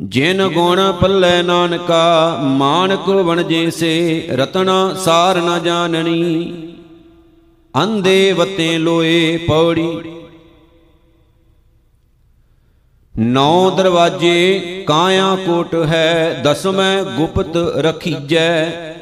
ਜਿਨ 0.00 0.48
ਗੁਣ 0.48 0.92
ਪੱਲੇ 0.92 1.42
ਨਾਨਕਾ, 1.42 2.38
ਮਾਨਕ 2.42 3.08
ਵਣਜੇ 3.08 3.70
ਸੇ 3.70 4.28
ਰਤਨਾ 4.32 4.94
ਸਾਰ 4.94 5.36
ਨਾ 5.36 5.58
ਜਾਣਨੀ। 5.58 6.52
ਅੰਦੇ 7.74 8.32
ਵਤੇ 8.32 8.78
ਲੋਏ 8.78 9.36
ਪੌੜੀ। 9.36 10.00
ਨੌ 13.18 13.70
ਦਰਵਾਜੇ 13.70 14.84
ਕਾਇਆ 14.86 15.36
ਕੋਟ 15.46 15.74
ਹੈ 15.74 16.40
ਦਸਵੇਂ 16.44 17.02
ਗੁਪਤ 17.02 17.56
ਰਖੀਜੈ। 17.56 18.92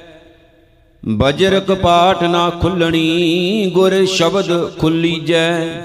ਬਜਰ 1.09 1.61
ਕਪਾਟ 1.61 2.23
ਨਾ 2.23 2.51
ਖੁੱਲਣੀ, 2.51 3.71
ਗੁਰ 3.75 4.05
ਸ਼ਬਦ 4.07 4.79
ਖੁੱਲੀਜੈ। 4.79 5.81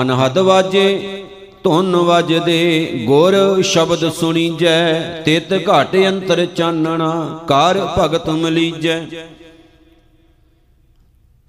ਅਨਹਦ 0.00 0.38
ਵਾਜੇ, 0.38 1.24
ਧੁਨ 1.64 1.96
ਵਜਦੇ, 1.96 2.90
ਗੁਰ 3.06 3.62
ਸ਼ਬਦ 3.62 4.08
ਸੁਣੀਜੈ। 4.12 5.00
ਤਿਤ 5.22 5.52
ਘਟ 5.52 5.96
ਅੰਤਰ 6.06 6.46
ਚਾਨਣਾ 6.46 7.40
ਕਰ 7.48 7.86
ਭਗਤ 7.98 8.28
ਮਲੀਜੈ। 8.28 9.04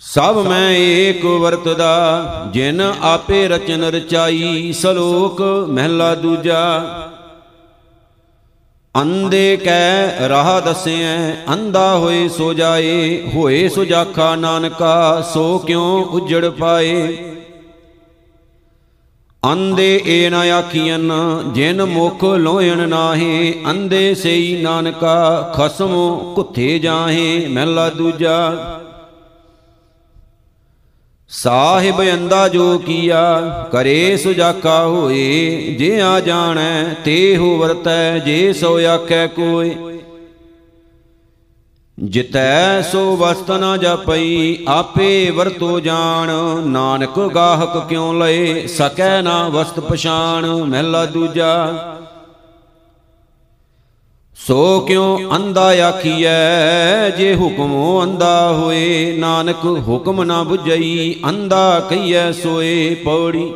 ਸਭ 0.01 0.45
ਮੈਂ 0.47 0.71
ਏਕ 0.71 1.25
ਵਰਤਦਾ, 1.25 2.45
ਜਿਨ 2.53 2.93
ਆਪੇ 3.01 3.47
ਰਚਨ 3.47 3.83
ਰਚਾਈ, 3.83 4.73
ਸ਼ਲੋਕ 4.73 5.41
ਮਹਿਲਾ 5.69 6.15
ਦੂਜਾ। 6.15 6.81
ਅੰਦੇ 9.01 9.57
ਕੈ 9.57 10.29
ਰਾਹ 10.29 10.61
ਦਸਿਐ, 10.61 11.33
ਅੰਧਾ 11.53 11.95
ਹੋਏ 11.95 12.27
ਸੋ 12.27 12.53
ਜਾਏ, 12.53 13.21
ਹੋਏ 13.35 13.69
ਸੁਜਾਖਾ 13.69 14.35
ਨਾਨਕਾ, 14.35 15.21
ਸੋ 15.33 15.57
ਕਿਉ 15.57 16.03
ਉਜੜ 16.03 16.49
ਪਾਏ? 16.49 17.17
ਅੰਦੇ 19.51 20.01
ਏ 20.05 20.29
ਨਾ 20.29 20.39
ਆਖੀਨ 20.39 21.11
ਜਿਨ 21.53 21.83
ਮੁਖ 21.85 22.23
ਲੋਇਣ 22.23 22.87
ਨਾਹੀ 22.89 23.53
ਅੰਦੇ 23.71 24.15
ਸਈ 24.15 24.61
ਨਾਨਕਾ, 24.61 25.53
ਖਸਮ 25.55 26.17
ਕੁੱਥੇ 26.35 26.79
ਜਾਹੇ, 26.79 27.47
ਮਹਿਲਾ 27.47 27.89
ਦੂਜਾ। 27.89 28.53
ਸਾਹਿਬ 31.29 32.01
ਅੰਦਾ 32.01 32.47
ਜੋ 32.47 32.77
ਕੀਆ, 32.77 33.39
ਕਰੇ 33.71 34.17
ਸੁਜਾਕਾ 34.17 34.85
ਹੋਏ, 34.85 35.75
ਜੇ 35.79 36.01
ਆ 36.01 36.19
ਜਾਣੈ, 36.19 36.83
ਤੇ 37.05 37.37
ਹੋ 37.37 37.57
ਵਰਤੈ, 37.57 38.19
ਜੇ 38.19 38.53
ਸੋ 38.53 38.79
ਆਖੈ 38.85 39.27
ਕੋਏ। 39.27 39.75
ਜਿਤੈ 41.99 42.81
ਸੋ 42.81 43.15
ਵਸਤ 43.15 43.51
ਨਾ 43.51 43.77
ਜਪਈ, 43.77 44.65
ਆਪੇ 44.67 45.31
ਵਰਤੋ 45.31 45.79
ਜਾਣ। 45.79 46.31
ਨਾਨਕ 46.67 47.19
ਗਾਹਕ 47.19 47.89
ਕਿਉ 47.89 48.13
ਲਏ, 48.13 48.67
ਸਕੈ 48.67 49.21
ਨਾ 49.21 49.49
ਵਸਤ 49.49 49.79
ਪਛਾਣ, 49.79 50.45
ਮਹਿਲਾ 50.45 51.05
ਦੂਜਾ। 51.05 51.73
ਸੋ 54.47 54.79
ਕਿਉ 54.79 55.35
ਅੰਧਾ 55.35 55.87
ਆਖੀਐ? 55.87 57.09
ਜੇ 57.09 57.35
ਹੁਕਮੋ 57.35 58.03
ਅੰਧਾ 58.03 58.51
ਹੋਏ, 58.51 59.17
ਨਾਨਕ 59.17 59.65
ਹੁਕਮ 59.87 60.23
ਨਾ 60.23 60.45
부ਝਈ 60.51 61.15
ਅੰਧਾ 61.29 61.79
ਕਹੀਐ, 61.89 62.31
ਸੋਏ 62.31 62.95
ਪੌੜੀ। 62.95 63.53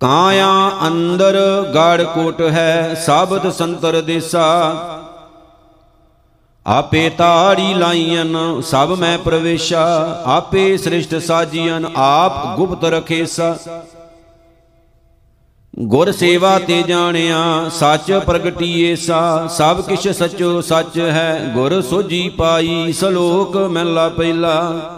ਕਾਇਆ 0.00 0.70
ਅੰਦਰ 0.86 1.36
ਗੜ 1.74 2.02
ਕੋਟ 2.02 2.40
ਹੈ, 2.40 3.02
ਸਾਬਤ 3.06 3.52
ਸੰਤਰ 3.52 4.00
ਦੇਸਾ। 4.00 4.48
ਆਪੇ 6.66 7.10
ਤਾੜੀ 7.10 7.74
ਲਾਈਆਂ 7.74 8.60
ਸਭ 8.62 8.96
ਮੈਂ 8.98 9.18
ਪ੍ਰਵੇਸ਼ਾ। 9.18 10.22
ਆਪੇ 10.26 10.76
ਸ੍ਰਿਸ਼ਟ 10.76 11.16
ਸਾਜੀਆਂ 11.16 11.80
ਆਪ 11.96 12.56
ਗੁਪਤ 12.56 12.84
ਰਖੇਸਾ। 12.84 13.56
ਗੁਰ 15.78 16.10
ਸੇਵਾ 16.12 16.58
ਤੇ 16.58 16.82
ਜਾਣਿਆ 16.82 17.68
ਸੱਚ 17.68 18.12
ਪ੍ਰਗਟੀਏ 18.26 18.94
ਸਾ 18.96 19.46
ਸਭ 19.46 19.80
ਕਿਛ 19.80 20.08
ਸਚੋ 20.08 20.60
ਸੱਚ 20.60 20.98
ਹੈ 20.98 21.50
ਗੁਰ 21.54 21.80
ਸੋਜੀ 21.82 22.28
ਪਾਈ 22.28 22.92
ਸ਼ਲੋਕ 22.92 23.56
ਮਹਿਲਾ 23.56 24.08
ਪਹਿਲਾ। 24.08 24.90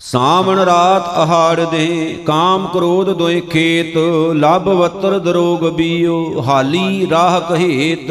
ਸਾਵਣ 0.00 0.58
ਰਾਤ 0.58 1.02
ਅਹਾੜ 1.24 1.60
ਦੇ 1.60 2.18
ਕਾਮ 2.26 2.66
ਕ੍ਰੋਧ 2.66 3.10
ਦੋਇ 3.10 3.40
ਖੇਤ 3.40 3.96
ਲਬ 4.34 4.68
ਵਤਰ 4.68 5.18
ਦਰੋਗ 5.18 5.60
ਬੀਓ 5.60 6.42
ਹਾਲੀ 6.42 7.06
ਰਾਹ 7.10 7.40
ਕਹੇਤ 7.40 8.10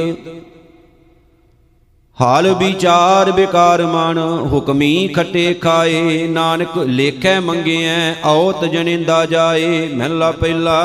ਹਾਲ 2.21 2.53
ਵਿਚਾਰ 2.53 3.31
ਬਿਕਾਰ 3.31 3.81
ਮਨ, 3.85 4.17
ਹੁਕਮੀ 4.53 5.07
ਖੱਟੇ 5.07 5.53
ਖਾਏ। 5.53 6.27
ਨਾਨਕ 6.27 6.77
ਲੇਖੈ 6.77 7.39
ਮੰਗਿਐ, 7.39 8.13
ਔਤ 8.25 8.65
ਜਨਿੰਦਾ 8.65 9.25
ਜਾਏ। 9.25 9.87
ਮਹਿਲਾ 9.93 10.31
ਪਹਿਲਾ, 10.31 10.77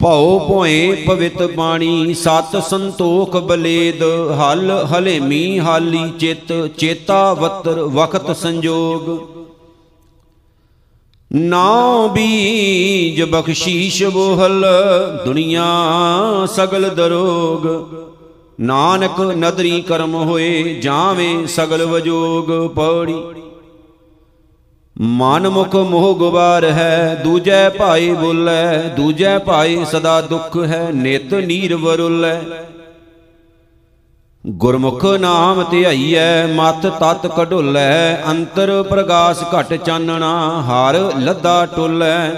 ਭਉ 0.00 0.38
ਭੋਏ 0.38 1.04
ਪਵਿੱਤ 1.06 1.42
ਬਾਣੀ, 1.42 2.14
ਸਤ 2.14 2.56
ਸੰਤੋਖ 2.62 3.36
ਬਲੇਦ। 3.36 4.02
ਹਲ 4.32 4.86
ਹਲੇਮੀ 4.86 5.60
ਹਾਲੀ 5.60 6.10
ਚਿਤ, 6.20 6.70
ਚੇਤਾ 6.78 7.32
ਵਤਰ 7.34 7.80
ਵਖਤ 7.80 8.36
ਸੰਜੋਗ। 8.36 9.36
ਨਾਉ 11.32 12.08
ਬੀਜ 12.08 13.22
ਬਖਸ਼ੀਸ਼ 13.22 14.02
ਬੋਹਲ, 14.04 14.66
ਦੁਨੀਆ 15.24 15.64
ਸਗਲ 16.46 16.88
ਦਰੋਗ। 16.88 17.66
ਨਾਨਕ 18.60 19.20
ਨਦਰੀ 19.20 19.80
ਕਰਮ 19.80 20.14
ਹੋਏ, 20.14 20.80
ਜਾਵੇਂ 20.82 21.46
ਸਗਲ 21.46 21.84
ਵਜੋਗ 21.86 22.72
ਪੌੜੀ। 22.74 23.24
ਮਨ 25.00 25.48
ਮੁਖ 25.48 25.74
ਮੋਹ 25.76 26.14
ਗੁਬਾਰ 26.14 26.64
ਹੈ, 26.64 27.20
ਦੂਜੈ 27.24 27.68
ਭਾਈ 27.68 28.12
ਬੋਲੇ, 28.12 28.88
ਦੂਜੈ 28.96 29.38
ਭਾਈ 29.38 29.84
ਸਦਾ 29.84 30.20
ਦੁੱਖ 30.20 30.56
ਹੈ, 30.64 30.88
ਨਿਤ 30.94 31.34
ਨੀਰ 31.34 31.76
ਵਰੁਲੇ। 31.76 32.40
ਗੁਰਮੁਖ 34.46 35.04
ਨਾਮ 35.04 35.64
ਧਿਆਈਐ, 35.70 36.46
ਮਤ 36.46 36.86
ਤਤ 36.86 37.26
ਕਢੁੱਲੈ, 37.26 38.22
ਅੰਤਰ 38.30 38.82
ਪ੍ਰਗਾਸ 38.82 39.42
ਘਟ 39.42 39.74
ਚਾਨਣਾ, 39.74 40.62
ਹਰ 40.62 41.12
ਲੱਦਾ 41.18 41.66
ਟੁੱਲੈ। 41.66 42.30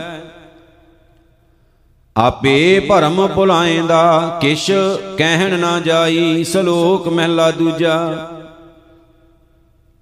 ਆਪੇ 2.19 2.81
ਭਰਮ 2.81 3.27
ਭੁਲਾਏਂਦਾ, 3.27 4.39
ਕਿਛ 4.43 4.71
ਕਹਿਣ 5.19 5.59
ਨਾ 5.59 5.79
ਜਾਈ, 5.81 6.45
ਸ਼ਲੋਕ 6.45 7.07
ਮਹਿਲਾ 7.09 7.51
ਦੂਜਾ। 7.51 7.99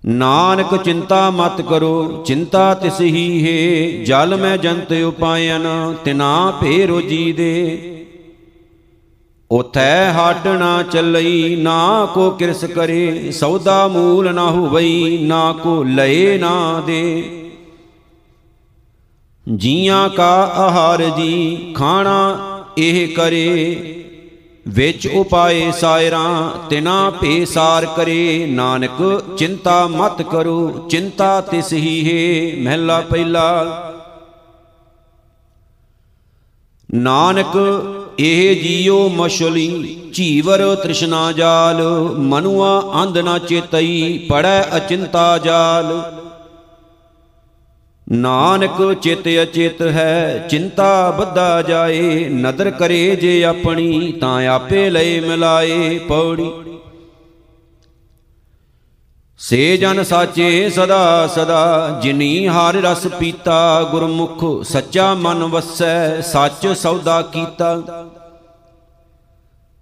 ਨਾਨਕ 0.03 0.75
ਚਿੰਤਾ 0.85 1.31
ਮਤ 1.31 1.61
ਕਰੋ, 1.61 2.23
ਚਿੰਤਾ 2.27 2.73
ਤਿਸ 2.75 3.01
ਹੀ 3.01 3.45
ਹੈ, 3.45 4.05
ਜਲ 4.05 4.37
ਮੈਂ 4.37 4.57
ਜੰਤ 4.57 4.93
ਉਪਾਇਨ 4.93 5.67
ਤਿਨਾ 6.05 6.51
ਭੇ 6.61 6.87
ਰੋਜੀ 6.87 7.33
ਦੇ 7.33 7.93
ਉਥੈ 9.51 10.13
ਹਟ 10.13 10.47
ਨਾ 10.49 10.83
ਚੱਲਈ, 10.83 11.57
ਨਾ 11.57 12.07
ਕੋ 12.15 12.31
ਕਿਰਸ 12.31 12.65
ਕਰੇ, 12.65 13.31
ਸੌਦਾ 13.33 13.87
ਮੂਲ 13.89 14.35
ਨਾ 14.35 14.51
ਹੋਵਈ, 14.51 15.19
ਨਾ 15.23 15.53
ਕੋ 15.53 15.83
ਲਏ 15.83 16.39
ਨਾ 16.39 16.83
ਦੇ। 16.87 17.43
ਜੀਆਂ 19.47 20.09
ਕਾ 20.09 20.33
ਆਹਾਰ 20.57 21.03
ਜੀ 21.03 21.75
ਖਾਣਾ 21.76 22.38
ਇਹ 22.79 23.09
ਕਰੇ, 23.09 24.05
ਵਿੱਚ 24.69 25.07
ਉਪਾਏ 25.07 25.71
ਸਾਇਰਾਂ, 25.73 26.50
ਤਿਨਾ 26.71 27.11
ਭੇ 27.11 27.45
ਸਾਰ 27.45 27.87
ਕਰੇ। 27.87 28.47
ਨਾਨਕ, 28.47 29.23
ਚਿੰਤਾ 29.38 29.87
ਮਤ 29.87 30.23
ਕਰੋ, 30.23 30.88
ਚਿੰਤਾ 30.91 31.41
ਤਿਸ 31.41 31.73
ਹੀ 31.73 31.95
ਹੈ, 32.05 32.65
ਮਹਿਲਾ 32.65 33.00
ਪਹਿਲਾ। 33.00 33.93
ਨਾਨਕ, 36.95 37.57
ਇਹ 38.19 38.62
ਜੀਉ 38.62 39.09
ਮਛਲੀ, 39.09 39.97
ਝੀਵਰ 40.15 40.75
ਤ੍ਰਿਸ਼ਨਾ 40.75 41.33
ਜਾਲ, 41.33 41.83
ਮਨੁਆ 42.19 42.81
ਅੰਧ 43.03 43.19
ਨਾ 43.19 43.38
ਚੇਤਈ, 43.38 44.26
ਪੜੈ 44.31 44.62
ਅਚਿੰਤਾ 44.76 45.38
ਜਾਲ। 45.38 46.03
ਨਾਨਕ 48.13 48.95
ਚਿਤ 49.03 49.29
ਅਚਿਤ 49.43 49.83
ਹੈ, 49.83 50.47
ਚਿੰਤਾ 50.51 51.11
ਬੱਧਾ 51.11 51.63
ਜਾਏ, 51.63 52.29
ਨਦਰ 52.29 52.71
ਕਰੇ 52.71 53.17
ਜੇ 53.17 53.45
ਆਪਣੀ, 53.45 54.13
ਤਾਂ 54.13 54.49
ਆਪੇ 54.49 54.91
ਲਈ 54.91 55.21
ਮਿਲਾਏ 55.21 55.99
ਪੌੜੀ। 55.99 56.51
ਸੇ 59.39 59.77
ਜਨ 59.77 60.03
ਸਾਚੇ 60.03 60.71
ਸਦਾ 60.71 61.27
ਸਦਾ, 61.27 62.01
ਜਿਨੀ 62.03 62.49
ਹਰ 62.49 62.75
ਰਸ 62.75 63.07
ਪੀਤਾ, 63.07 63.83
ਗੁਰਮੁਖ 63.83 64.63
ਸੱਚਾ 64.63 65.15
ਮਨ 65.15 65.45
ਵਸੈ, 65.45 66.21
ਸੱਚ 66.21 66.67
ਸੌਦਾ 66.67 67.23
ਕੀਤਾ। 67.23 67.83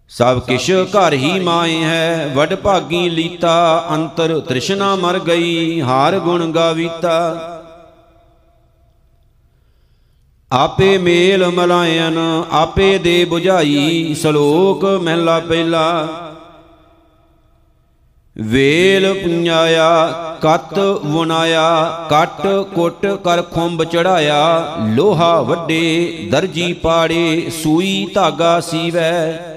ਸਭ 0.08 0.40
ਕਿਛ 0.40 0.70
ਘਰ 0.70 1.12
ਹੀ 1.12 1.40
ਮਾਏ 1.40 1.82
ਹੈ, 1.82 2.32
ਵਡ 2.34 2.54
ਭਾਗੀ 2.54 3.08
ਲੀਤਾ, 3.08 3.86
ਅੰਤਰ 3.90 4.40
ਤ੍ਰਿਸ਼ਨਾ 4.40 4.96
ਮਰ 4.96 5.18
ਗਈ, 5.18 5.80
ਹਾਰ 5.80 6.18
ਗੁਣ 6.18 6.52
ਗਾਵੀਤਾ। 6.52 7.50
ਆਪੇ 10.54 10.98
ਮੇਲ 10.98 11.46
ਮਲਾਇਨ, 11.46 12.18
ਆਪੇ 12.50 12.98
ਦੇ 12.98 13.26
부ਝਾਈ 13.32 14.14
ਸ਼ਲੋਕ 14.14 14.84
ਮਹਿਲਾ 14.84 15.38
ਪਹਿਲਾ। 15.40 16.08
ਵੇਲ 18.36 19.12
ਪੁੰਜਾਇਆ, 19.14 20.12
ਕਤ 20.42 20.78
ਵਨਾਇਆ 21.04 21.90
ਕਟ 22.10 22.46
ਕੁੱਟ 22.74 23.06
ਕਰ 23.06 23.42
ਖੁੰਬ 23.42 23.84
ਚੜਾਇਆ, 23.84 24.76
ਲੋਹਾ 24.86 25.40
ਵੱਡੇ 25.40 26.28
ਦਰਜੀ 26.30 26.72
ਪਾੜੇ, 26.72 27.50
ਸੂਈ 27.62 28.06
ਧਾਗਾ 28.14 28.60
ਸੀਵੈ। 28.60 29.53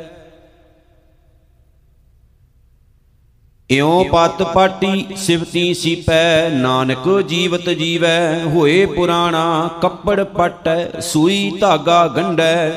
ਇਉ 3.70 4.04
ਪਤ 4.04 4.42
ਪਾਟੀ 4.44 5.06
ਸਿਵਤੀ 5.18 5.74
ਸੀਪੈ, 5.74 6.50
ਨਾਨਕ 6.50 7.08
ਜੀਵਤ 7.22 7.70
ਜੀਵੈ, 7.70 8.44
ਹੋਏ 8.46 8.86
ਪੁਰਾਣਾ 8.86 9.70
ਕੱਪੜ 9.82 10.24
ਪਟੈ, 10.24 11.02
ਸੂਈ 11.02 11.52
ਧਾਗਾ 11.62 12.08
ਗੰਢੈ। 12.08 12.72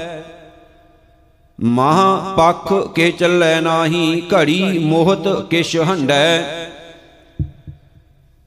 ਮਹਾ 1.58 2.34
ਪਖ 2.36 2.72
ਕੇ 2.94 3.10
ਚੱਲੈ 3.10 3.60
ਨਾਹੀ, 3.60 4.22
ਘੜੀ 4.34 4.78
ਮੋਹਤ 4.78 5.28
ਕਿਛ 5.50 5.76
ਹੰਡੈ 5.76 6.42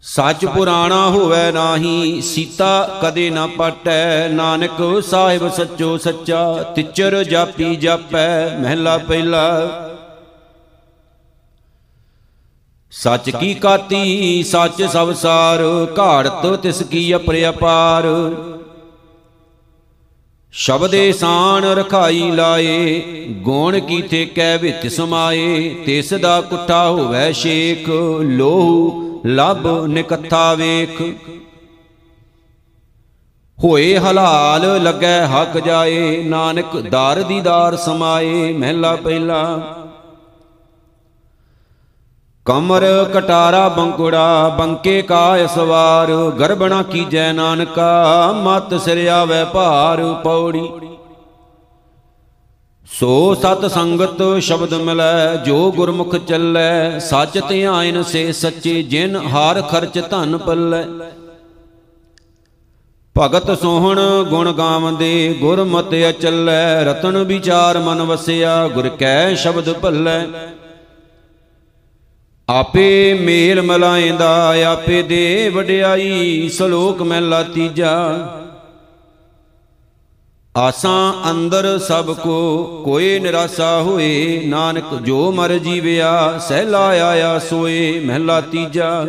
ਸੱਚ 0.03 0.45
ਪੁਰਾਣਾ 0.45 0.99
ਹੋਵੇ 1.09 1.51
ਨਾਹੀ, 1.51 2.21
ਸੀਤਾ 2.21 2.99
ਕਦੇ 3.01 3.29
ਨਾ 3.29 3.47
ਪਟੈ। 3.47 4.27
ਨਾਨਕ 4.29 4.81
ਸਾਹਿਬ 5.05 5.49
ਸੱਚੋ 5.49 5.97
ਸੱਚਾ, 5.97 6.43
ਤਿਚਰ 6.75 7.23
ਜਾਪੀ 7.23 7.75
ਜਾਪੈ, 7.75 8.57
ਮਹਿਲਾ 8.57 8.97
ਪਹਿਲਾ 8.97 9.82
ਸੱਚ 12.93 13.29
ਕੀ 13.29 13.53
ਕਾਤੀ, 13.53 14.43
ਸੱਚ 14.43 14.81
ਸਭ 14.83 15.13
ਸਾਰ, 15.13 15.61
ਘਾੜਤ 15.99 16.45
ਤਿਸ 16.55 16.81
ਕੀ 16.83 17.15
ਅਪਰਿਆਪਾਰ 17.15 18.03
ਸ਼ਬਦੇ 20.51 21.11
ਸਾਨ 21.11 21.65
ਰਖਾਈ 21.65 22.31
ਲਾਏ, 22.31 23.01
ਗੁਣ 23.29 23.79
ਕੀਤੇ 23.79 24.25
ਕਹਿ 24.25 24.57
ਵਿੱਚ 24.57 24.87
ਸਮਾਏ, 24.87 25.75
ਤਿਸ 25.85 26.13
ਦਾ 26.13 26.41
ਕੁੱਟਾ 26.41 26.89
ਹੋਵੇ 26.89 27.33
ਸ਼ੇਖ, 27.33 27.89
ਲੋਹ 28.21 29.21
ਲਬ 29.25 29.85
ਨਿਕੱਥਾ 29.85 30.53
ਵੇਖ। 30.53 31.01
ਹੋਏ 33.63 33.97
ਹਲਾਲ 33.97 34.83
ਲੱਗੈ 34.83 35.27
ਹੱਕ 35.27 35.57
ਜਾਏ, 35.57 36.23
ਨਾਨਕ 36.23 36.77
ਦਰ 36.77 37.21
ਦੀਦਾਰ 37.21 37.77
ਸਮਾਏ, 37.77 38.53
ਮਹਿਲਾ 38.53 38.95
ਪਹਿਲਾ 38.95 39.43
ਕਮਰ 42.45 42.83
ਕਟਾਰਾ 43.13 43.67
ਬੰਕੁੜਾ, 43.69 44.49
ਬੰਕੇ 44.49 45.01
ਕਾ 45.01 45.47
ਸਵਾਰ, 45.47 46.09
ਗਰਬਣਾ 46.39 46.81
ਕੀਜੈ 46.83 47.31
ਨਾਨਕਾ, 47.33 48.31
ਮਤ 48.35 48.73
ਸਿਰ 48.81 49.07
ਆਵੇ 49.07 49.43
ਭਾਰ 49.43 50.01
ਪੌੜੀ। 50.23 50.69
ਸੋ 52.87 53.33
ਸਤ 53.33 53.65
ਸੰਗਤ 53.65 54.21
ਸ਼ਬਦ 54.39 54.73
ਮਿਲੈ, 54.73 55.35
ਜੋ 55.35 55.71
ਗੁਰਮੁਖ 55.71 56.15
ਚੱਲੈ, 56.15 56.99
ਸੱਚ 56.99 57.39
ਧਿਆਇਨ 57.49 58.01
ਸੇ 58.03 58.31
ਸੱਚੇ, 58.31 58.81
ਜਿਨ 58.83 59.15
ਹਾਰ 59.15 59.61
ਖਰਚ 59.61 59.99
ਧਨ 60.11 60.37
ਪੱਲੈ। 60.37 60.83
ਭਗਤ 63.15 63.51
ਸੋਹਣ 63.59 63.99
ਗੁਣ 64.23 64.51
ਗਾਵੰਦੇ, 64.51 65.37
ਗੁਰਮਤਿ 65.41 66.09
ਅਚਲੈ, 66.09 66.83
ਰਤਨ 66.83 67.17
ਵਿਚਾਰ 67.23 67.79
ਮਨ 67.79 68.01
ਵਸਿਆ, 68.01 68.67
ਗੁਰ 68.67 68.89
ਕੈ 68.89 69.33
ਸ਼ਬਦ 69.35 69.73
ਭੱਲੈ। 69.73 70.21
ਆਪੇ 72.49 73.13
ਮੇਲ 73.13 73.61
ਮਲਾਏਂਦਾ 73.61 74.53
ਆਪੇ 74.71 75.01
ਦੇ 75.01 75.49
ਵਡਿਆਈ, 75.49 76.49
ਸ਼ਲੋਕ 76.49 77.01
ਮਹਿਲਾ 77.01 77.43
ਤੀਜਾ। 77.43 77.93
ਆਸਾਂ 80.57 81.31
ਅੰਦਰ 81.31 81.79
ਸਭ 81.79 82.15
ਕੋ 82.15 82.63
ਕੋਈ 82.85 83.19
ਨਿਰਾਸਾ 83.19 83.81
ਹੋਏ, 83.81 84.41
ਨਾਨਕ 84.45 84.95
ਜੋ 84.95 85.31
ਮਰ 85.31 85.57
ਜੀਵਿਆ, 85.57 86.37
ਸਹਿਲਾ 86.37 86.87
ਆਇਆ 86.87 87.39
ਸੋਏ, 87.39 87.99
ਮਹਿਲਾ 88.05 88.41
ਤੀਜਾ। 88.41 89.05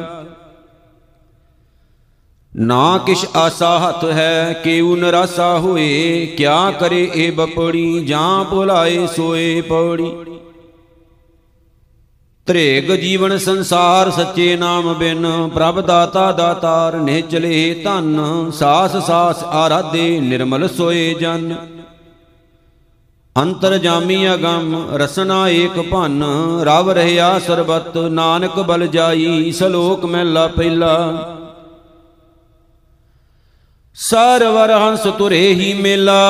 ਨਾ 2.57 2.99
ਕਿਛ 2.99 3.27
ਆਸਾ 3.37 3.79
ਹੱਥ 3.79 4.05
ਹੈ, 4.05 4.61
ਕਿਉ 4.65 4.97
ਨਿਰਾਸਾ 4.97 5.59
ਹੋਏ, 5.59 6.27
ਕਿਆ 6.27 6.71
ਕਰੇ 6.71 7.11
ਇਹ 7.15 7.33
ਬਪੜੀ, 7.33 8.05
ਜਾਂ 8.05 8.45
ਭੁਲਾਏ 8.45 9.07
ਸੋਏ 9.07 9.61
ਪੌੜੀ। 9.61 10.13
ਤ੍ਰੇਗ 12.47 12.91
ਜੀਵਨ 12.93 13.39
ਸੰਸਾਰ 13.39 14.11
ਸੱਚੇ 14.11 14.57
ਨਾਮ 14.57 14.95
ਬਿਨ, 14.95 15.51
ਪ੍ਰਭ 15.55 15.81
ਦਾਤਾ 15.81 16.33
ਦਾਤਾਰ 16.33 16.97
ਨਿਚਲੇ 16.97 17.83
ਧਨ, 17.85 18.19
ਸਾਸ 18.51 18.97
ਸਾਸ 18.97 19.45
ਆਰਾਧੇ 19.45 20.21
ਨਿਰਮਲ 20.21 20.69
ਸੋਏ 20.69 21.15
ਜਨ। 21.15 21.55
ਅੰਤਰ 23.37 23.79
ਜਾਮੀ 23.79 24.35
ਅਗੰਮ 24.35 24.97
ਰਸਨਾ 24.97 25.49
ਏਕ 25.49 25.81
ਭੰਨ, 25.81 26.25
ਰਵ 26.63 26.91
ਰਹਿਆ 26.91 27.39
ਸਰਬਤ, 27.39 27.97
ਨਾਨਕ 27.97 28.61
ਬਲ 28.61 28.87
ਜਾਈ, 28.87 29.53
ਸ਼ਲੋਕ 29.53 30.05
ਮਹਿਲਾ 30.05 30.47
ਪਹਿਲਾ। 30.49 31.31
ਸਰਵਰ 33.97 34.71
ਹੰਸ 34.71 35.03
ਤੁਰੇ 35.19 35.47
ਹੀ 35.55 35.73
ਮੇਲਾ, 35.73 36.21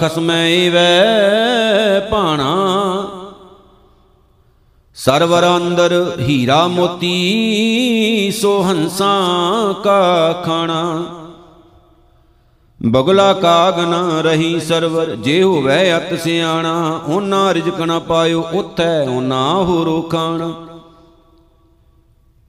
ਖਸਮੈ 0.00 0.70
ਵੈ 0.70 2.00
ਭਾਣਾ। 2.10 2.77
ਸਰਵਰ 5.08 5.44
ਅੰਦਰ 5.56 5.92
ਹੀਰਾ 6.20 6.66
ਮੋਤੀ, 6.68 8.30
ਸੋ 8.30 8.62
ਹੰਸਾਂ 8.62 9.74
ਕਾ 9.74 10.32
ਖਾਣਾ। 10.46 11.04
ਬਗਲਾ 12.82 13.32
ਕਾਗ 13.32 13.78
ਨ 13.80 13.94
ਰਹੀ 14.22 14.60
ਸਰਵਰ, 14.60 15.14
ਜੇ 15.16 15.42
ਹੋਵੇ 15.42 15.96
ਅਤ 15.96 16.12
ਸਿਆਣਾ, 16.20 17.00
ਉਹਨਾਂ 17.06 17.54
ਰਿਜਕ 17.54 17.80
ਨ 17.80 17.98
ਪਾਇਓ, 17.98 18.42
ਉਥੈ 18.54 19.00
ਉਹਨਾਂ 19.08 19.54
ਹੋਰੋ 19.64 20.00
ਖਾਣਾ 20.02 20.52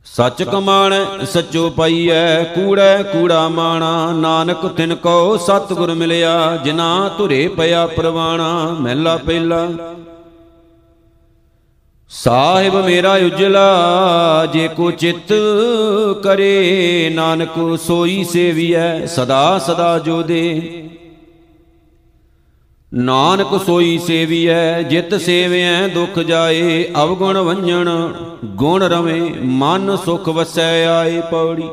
ਸੱਚ 0.05 0.43
ਕਮਾਣੈ, 0.43 1.25
ਸੱਚੋ 1.25 1.69
ਪਾਈਐ, 1.69 2.43
ਕੂੜੈ 2.43 3.03
ਕੂੜਾ 3.03 3.47
ਮਾਣਾ। 3.49 4.11
ਨਾਨਕ 4.11 4.67
ਤਿਨ 4.67 4.95
ਕੋ 4.95 5.37
ਸਤਿਗੁਰ 5.37 5.93
ਮਿਲਿਆ 5.93 6.57
ਜਿਨਾ 6.63 7.09
ਧੁਰੇ 7.17 7.47
ਪਿਆ 7.47 7.87
ਪ੍ਰਵਾਣਾ, 7.87 8.75
ਮਹਿਲਾ 8.79 9.17
ਪਹਿਲਾ। 9.17 9.67
ਸਾਹਿਬ 12.11 12.75
ਮੇਰਾ 12.85 13.13
ਉਜਲਾ, 13.13 14.45
ਜੇ 14.45 14.67
ਕੋ 14.67 14.91
ਚਿੱਤ 14.91 15.33
ਕਰੇ 16.23 17.11
ਨਾਨਕ, 17.13 17.79
ਸੋਈ 17.79 18.23
ਸੇਵੀਐ, 18.23 19.05
ਸਦਾ 19.05 19.59
ਸਦਾ 19.59 19.99
ਜੋ 19.99 20.21
ਦੇ। 20.21 20.83
ਨਾਨਕ 22.93 23.65
ਸੋਈ 23.65 23.97
ਸੇਵੀਐ, 23.97 24.81
ਜਿਤ 24.81 25.15
ਸੇਵਿਐ, 25.15 25.87
ਦੁਖ 25.87 26.19
ਜਾਏ, 26.19 26.91
ਅਵਗੁਣ 27.03 27.37
ਵੰਜਣ, 27.37 27.89
ਗੁਣ 28.45 28.83
ਰਵੇਂ, 28.83 29.31
ਮਨ 29.43 29.95
ਸੁਖ 29.95 30.29
ਵਸੈ, 30.29 30.85
ਆਏ 30.87 31.21
ਪੌੜੀ। 31.21 31.69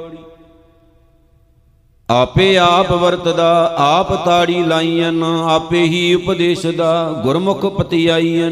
ਆਪੇ 2.11 2.57
ਆਪ 2.59 2.93
ਵਰਤਦਾ, 2.93 3.75
ਆਪ 3.79 4.25
ਤਾੜੀ 4.25 4.63
ਲਾਈਆਂ 4.65 5.13
ਆਪੇ 5.51 5.83
ਹੀ 5.83 6.15
ਉਪਦੇਸ਼ 6.15 6.67
ਦਾ 6.67 7.21
ਗੁਰਮੁਖ 7.23 7.67
ਪਤਿਆਈਆਂ 7.67 8.51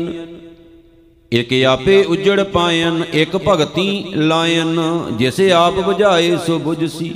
ਇਕ 1.34 1.52
ਆਪੇ 1.64 2.02
ਉਜੜ 2.04 2.42
ਪਾਇਨ, 2.42 3.02
ਇਕ 3.14 3.36
ਭਗਤੀ 3.36 4.12
ਲਾਇਨ। 4.16 4.80
ਜਿਸ 5.12 5.40
ਆਪ 5.52 5.78
부ਝਾਏ 5.78 6.36
ਸੋ 6.46 6.58
부ਝਸੀ 6.58 7.14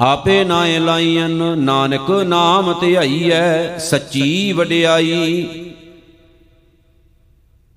ਆਪੇ 0.00 0.44
ਨਾਏ 0.44 0.78
ਲਾਈਨ 0.78 1.42
ਨਾਨਕ 1.58 2.10
ਨਾਮ 2.10 2.72
ਧਿਆਈਐ 2.80 3.78
ਸੱਚੀ 3.78 4.52
ਵਡਿਆਈ। 4.52 5.46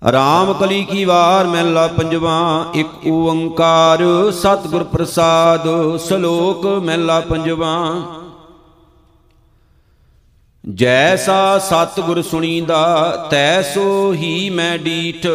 ਰਾਮ 0.02 0.54
ਕਲੀ 0.54 0.84
ਕੀ 0.84 1.06
ਵਾਰ 1.06 1.48
ਮਹਿਲਾ 1.48 1.88
ਪੰਜਵਾ, 1.88 2.66
ਇੱਕ 2.76 3.08
ਓੰਕਾਰ 3.08 4.04
ਸਤਿਗੁਰ 4.32 4.84
ਪ੍ਰਸਾਦ, 4.84 5.68
ਸ਼ਲੋਕ 5.98 6.66
ਮਹਿਲਾ 6.86 7.20
ਪੰਜਵਾ। 7.20 7.74
ਜੈਸਾ 10.70 11.58
ਸਤਿਗੁਰ 11.58 12.22
ਸੁਣੀਦਾ, 12.22 13.28
ਤੈਸੋ 13.32 14.14
ਹੀ 14.14 14.50
ਮੈਂ 14.50 14.78
ਡੀਠ। 14.78 15.28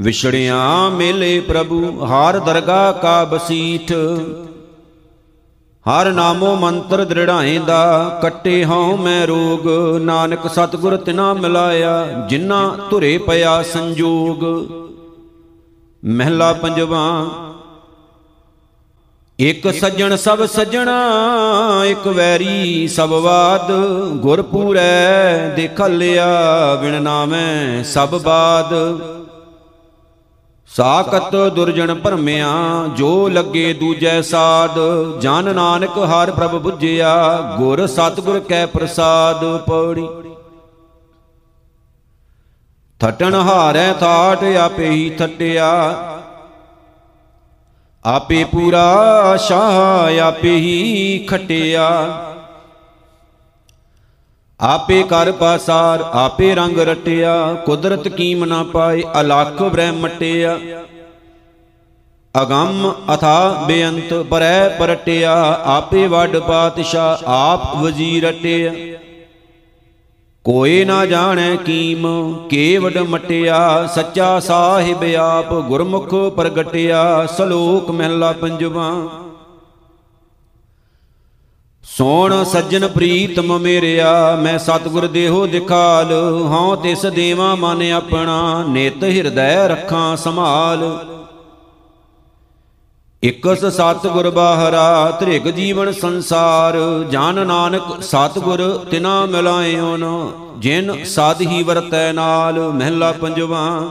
ਵਿਛੜਿਆ 0.00 0.88
ਮੇਲੇ 0.88 1.40
ਪ੍ਰਭੂ, 1.40 2.06
ਹਰ 2.06 2.38
ਦਰਗਾ 2.38 2.92
ਕਾ 2.92 3.24
ਬਸੀਠ। 3.24 3.92
ਹਰ 5.86 6.12
ਨਾਮੋ 6.12 6.54
ਮੰਤਰ 6.56 7.04
ਦ੍ਰਿੜਾਏਂਦਾ, 7.04 8.18
ਕੱਟੇ 8.22 8.64
ਹਉ 8.64 8.96
ਮੈਂ 8.96 9.26
ਰੋਗ। 9.26 9.68
ਨਾਨਕ 10.00 10.46
ਸਤਿਗੁਰ 10.46 10.96
ਤਿਨਾ 10.96 11.32
ਮਿਲਾਇਆ 11.32 12.26
ਜਿਨ੍ਹਾਂ 12.28 12.76
ਧੁਰੇ 12.90 13.18
ਪਿਆ 13.18 13.62
ਸੰਜੋਗ। 13.62 14.44
ਮਹਿਲਾ 16.04 16.52
ਪੰਜਵਾ 16.52 17.26
ਇਕ 19.38 19.66
ਸੱਜਣ 19.74 20.14
ਸਭ 20.16 20.44
ਸੱਜਣਾ, 20.46 20.92
ਇਕ 21.84 22.06
ਵੈਰੀ 22.06 22.86
ਸਭ 22.88 23.08
ਬਾਦ 23.22 23.72
ਗੁਰ 24.20 24.42
ਪੂਰੈ 24.42 25.48
ਦੇਖਲਿਆ 25.56 26.28
ਬਿਨ 26.74 27.02
ਨਾਮੈ 27.02 27.82
ਸਭ 27.82 28.14
ਬਾਦ। 28.22 28.72
ਸਾਕਤ 30.70 31.36
ਦੁਰਜਨ 31.54 31.94
ਭਰਮਿਆ, 31.94 32.48
ਜੋ 32.96 33.28
ਲੱਗੇ 33.28 33.72
ਦੂਜੈ 33.72 34.20
ਸਾਧ 34.22 34.78
ਜਨ 35.20 35.54
ਨਾਨਕ 35.54 35.98
ਹਰ 36.04 36.30
ਪ੍ਰਭ 36.30 36.56
부ਝਿਆ 36.58 37.40
ਗੁਰ 37.58 37.86
ਸਤਗੁਰ 37.86 38.40
ਕੈ 38.40 38.64
ਪ੍ਰਸਾਦ 38.66 39.44
ਪੌੜੀ। 39.66 40.08
ਥਟਣ 43.00 43.34
ਹਾਰੈ 43.34 43.92
ਥਾਟ 43.92 44.44
ਆਪੇ 44.56 44.90
ਹੀ 44.90 45.08
ਥਟਿਆ 45.10 45.70
ਆਪੇ 48.06 48.44
ਪੂਰਾ 48.44 49.36
ਸ਼ਾਹ, 49.36 50.20
ਆਪੇ 50.20 50.56
ਹੀ 50.56 51.18
ਖਟਿਆ। 51.28 51.86
ਆਪੇ 54.60 55.02
ਕਰ 55.02 55.32
ਪਾਸਾਰ, 55.32 56.00
ਆਪੇ 56.00 56.54
ਰੰਗ 56.54 56.78
ਰਟਿਆ। 56.78 57.54
ਕੁਦਰਤ 57.54 58.08
ਕੀਮ 58.08 58.44
ਨਾ 58.44 58.62
ਪਾਏ, 58.62 59.02
ਅਲਖ 59.20 59.62
ਬ੍ਰਹਮਟਿਆ 59.62 60.58
ਅਗੰਮ 62.34 62.92
ਅਥਾ 63.14 63.64
ਬੇਅੰਤ, 63.66 64.14
ਪਰੈ 64.14 64.68
ਪਰਟਿਆ। 64.68 65.34
ਆਪੇ 65.64 66.06
ਵੱਡ 66.06 66.36
ਪਾਤਸ਼ਾਹ, 66.36 67.24
ਆਪ 67.26 67.76
ਵਜ਼ੀਰ 67.76 68.28
ਰਟਿਆ 68.28 68.72
ਕੋਈ 70.46 70.84
ਨਾ 70.84 71.06
ਜਾਣੈ 71.06 71.56
ਕੀਮ, 71.56 72.06
ਕੇਵਡ 72.50 72.98
ਮਟਿਆ, 72.98 73.86
ਸੱਚਾ 73.86 74.40
ਸਾਹਿਬ 74.40 75.02
ਆਪ 75.14 75.52
ਗੁਰਮੁਖ 75.54 76.14
ਪ੍ਰਗਟਿਆ, 76.36 77.26
ਸ਼ਲੋਕ 77.36 77.90
ਮਹਿਲਾ 77.90 78.32
ਪੰਜਵਾ। 78.32 78.90
ਸੋਣ 81.84 82.44
ਸੱਜਣ 82.44 82.86
ਪ੍ਰੀਤਮ 82.88 83.58
ਮੇਰਿਆ 83.58 84.36
ਮੈਂ 84.36 84.58
ਸਤਿਗੁਰ 84.58 85.06
ਦੇਹੋ 85.06 85.46
ਦਿਖਾਲ, 85.46 86.12
ਹਉ 86.52 86.76
ਤਿਸ 86.76 87.06
ਦੇਵਾ 87.06 87.54
ਮਨ 87.54 87.82
ਆਪਣਾ, 87.92 88.64
ਨਿਤ 88.68 89.04
ਹਿਰਦੈ 89.04 89.68
ਰੱਖਾਂ 89.68 90.16
ਸੰਭਾਲ। 90.16 90.84
ਇਕਸ 93.26 93.64
ਸਤਿਗੁਰ 93.64 94.30
ਬਾਹਰਾ, 94.30 95.10
ਤ੍ਰਿਗ 95.20 95.42
ਜੀਵਨ 95.42 95.92
ਸੰਸਾਰ। 95.92 96.76
ਜਨ 97.10 97.46
ਨਾਨਕ 97.46 97.82
ਸਤਿਗੁਰ, 98.02 98.84
ਤਿਨਾ 98.90 99.26
ਮਿਲਾਇਓਨ 99.26 100.32
ਜਿਨ 100.58 101.04
ਸਾਧ 101.04 101.40
ਹੀ 101.40 101.62
ਵਰਤੈ 101.62 102.12
ਨਾਲ, 102.12 102.72
ਮਹਿਲਾ 102.72 103.12
ਪੰਜਵਾ। 103.12 103.88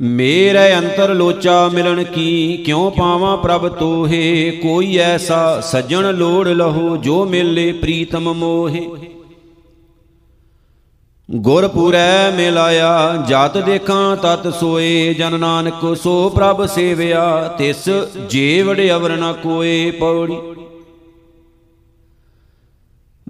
ਮੇਰੇ 0.00 0.76
ਅੰਤਰ 0.76 1.14
ਲੋਚਾ 1.14 1.68
ਮਿਲਣ 1.68 2.04
ਕੀ, 2.04 2.62
ਕਿਉ 2.66 2.90
ਪਾਵਾਂ 2.90 3.36
ਪ੍ਰਭ 3.36 3.68
ਤੋਹੇ? 3.68 4.50
ਕੋਈ 4.50 4.96
ਐਸਾ 4.96 5.60
ਸੱਜਣ 5.60 6.14
ਲੋੜ 6.14 6.48
ਲਹੋ, 6.48 6.96
ਜੋ 6.96 7.24
ਮਿਲੇ 7.26 7.72
ਪ੍ਰੀਤਮ 7.72 8.32
ਮੋਹੇ। 8.34 8.88
ਗੁਰਪੁਰੈ 11.30 12.30
ਮਿਲਾਇਆ, 12.30 13.24
ਜਤ 13.28 13.56
ਦੇਖਾਂ 13.58 14.16
ਤਤ 14.16 14.54
ਸੋਏ, 14.54 15.14
ਜਨ 15.14 15.40
ਨਾਨਕ 15.40 15.96
ਸੋ 15.96 16.28
ਪ੍ਰਭ 16.28 16.66
ਸੇਵਿਆ, 16.66 17.54
ਤਿਸ 17.58 17.88
ਜੀਵੜ 18.30 18.80
ਅਵਰ 18.90 19.10
ਨ 19.10 19.32
ਕੋਏ 19.32 19.90
ਪੌੜੀ। 19.90 20.38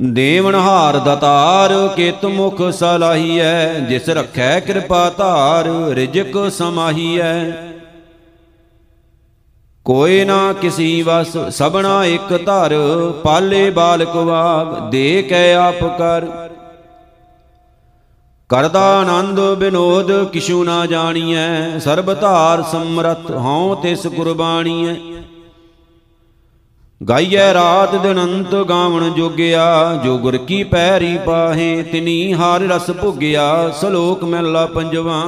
ਦੇਵਨ 0.03 0.55
ਹਾਰ 0.55 0.99
ਦਤਾਰ, 0.99 1.89
ਕਿਤ 1.97 2.25
ਮੁਖ 2.25 2.63
ਸਲਾਹੀਐ, 2.71 3.75
ਜਿਸ 3.75 4.09
ਰਖੈ 4.09 4.61
ਕਿਰਪਾ 4.61 5.11
ਧਾਰ, 5.11 5.69
ਰਿਜਕ 5.89 6.51
ਸਮਾਹੀਐ। 6.51 7.51
ਕੋਈ 9.85 10.25
ਨਾ 10.25 10.53
ਕਿਸੀ 10.53 11.03
ਵਸ 11.03 11.37
ਸਬਣਾ 11.49 12.05
ਇਕ 12.05 12.45
ਧਰ, 12.47 12.75
ਪਾਲੇ 13.25 13.71
ਬਾਲਕ 13.71 14.17
ਵਾਗ, 14.17 14.91
ਦੇ 14.91 15.23
ਕੈ 15.23 15.55
ਆਪ 15.55 15.99
ਕਰ। 15.99 16.27
ਕਰਦਾ 18.51 18.83
ਆਨੰਦ 18.99 19.41
ਬਿਨੋਦ, 19.59 20.13
ਕਿਛੂ 20.25 20.63
ਨਾ 20.65 20.85
ਜਾਣੀਐ 20.87 21.79
ਸਰਬ 21.79 22.13
ਧਾਰ 22.21 22.63
ਸਮਰਥ 22.63 23.31
ਹਉ 23.31 23.75
ਤਿਸ 23.75 24.07
ਕੁਰਬਾਨੀਐ 24.07 24.95
ਗਾਈਐ 27.01 27.53
ਰਾਤ 27.55 27.95
ਦਿਨ 27.97 28.21
ਅੰਤ 28.21 28.55
ਗਾਵਣ 28.69 29.11
ਜੋਗਿਆ, 29.11 29.95
ਜੋ 30.05 30.17
ਗੁਰ 30.19 30.37
ਕੀ 30.39 30.63
ਪੈਰੀ 30.65 31.17
ਪਾਹੇ, 31.27 31.83
ਤਿਨੀ 31.83 32.33
ਹਾਰ 32.35 32.61
ਰਸ 32.63 32.91
ਭੁਗਿਆ, 33.01 33.69
ਸ਼ਲੋਕ 33.81 34.25
ਮਹਿਲਾ 34.25 34.65
ਪੰਜਵਾ। 34.67 35.23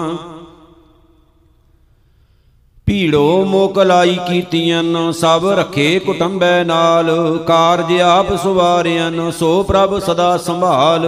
ਭੀੜੋ 2.87 3.45
ਮੋਕਲਾਈ 3.45 4.17
ਕੀਤੀਆਂ 4.29 5.13
ਸਭ 5.13 5.47
ਰਖੇ 5.59 5.99
ਕੁਟੰਬੈ 5.99 6.63
ਨਾਲ, 6.65 7.39
ਕਾਰਜ 7.47 8.01
ਆਪ 8.01 8.35
ਸੁਵਾਰਿਆਂ 8.37 9.31
ਸੋ 9.31 9.63
ਪ੍ਰਭ 9.63 9.99
ਸਦਾ 10.01 10.37
ਸੰਭਾਲ। 10.39 11.07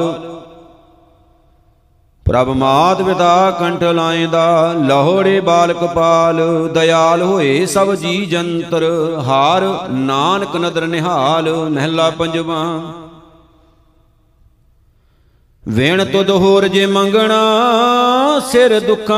ਪ੍ਰਭ 2.26 2.48
ਮਾਤ 2.48 3.02
ਪਿਤਾ 3.02 3.50
ਕੰਠ 3.50 3.82
ਲਾਇਂਦਾ 3.82 4.74
ਲਾਹੋੜੇ 4.87 5.40
ਬਾਲਕ 5.40 5.85
ਪਾਲ, 5.85 6.68
ਦਇਆਲ 6.74 7.22
ਹੋਏ 7.22 7.66
ਸਭ 7.66 7.94
ਜੀ 7.94 8.26
ਜੰਤਰ, 8.26 9.14
ਹਾਰ 9.26 9.62
ਨਾਨਕ 9.90 10.56
ਨਦਰ 10.56 10.87
ਨਿਹਾਲ, 10.87 11.68
ਮਹਿਲਾ 11.70 12.11
ਪੰਜਵਾ। 12.11 12.64
ਵੇਣ 15.68 16.04
ਤੁਧ 16.04 16.30
ਹੋਰ 16.30 16.68
ਜੇ 16.68 16.87
ਮੰਗਣਾ, 16.87 17.40
ਸਿਰ 18.52 18.80
ਦੁਖਾਂ, 18.80 19.16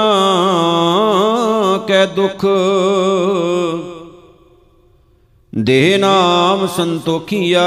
ਕੈ 1.78 2.06
ਦੁਖ। 2.06 2.46
ਦੇਹ 5.54 5.98
ਨਾਮ 5.98 6.66
ਸੰਤੋਖੀਆ, 6.66 7.62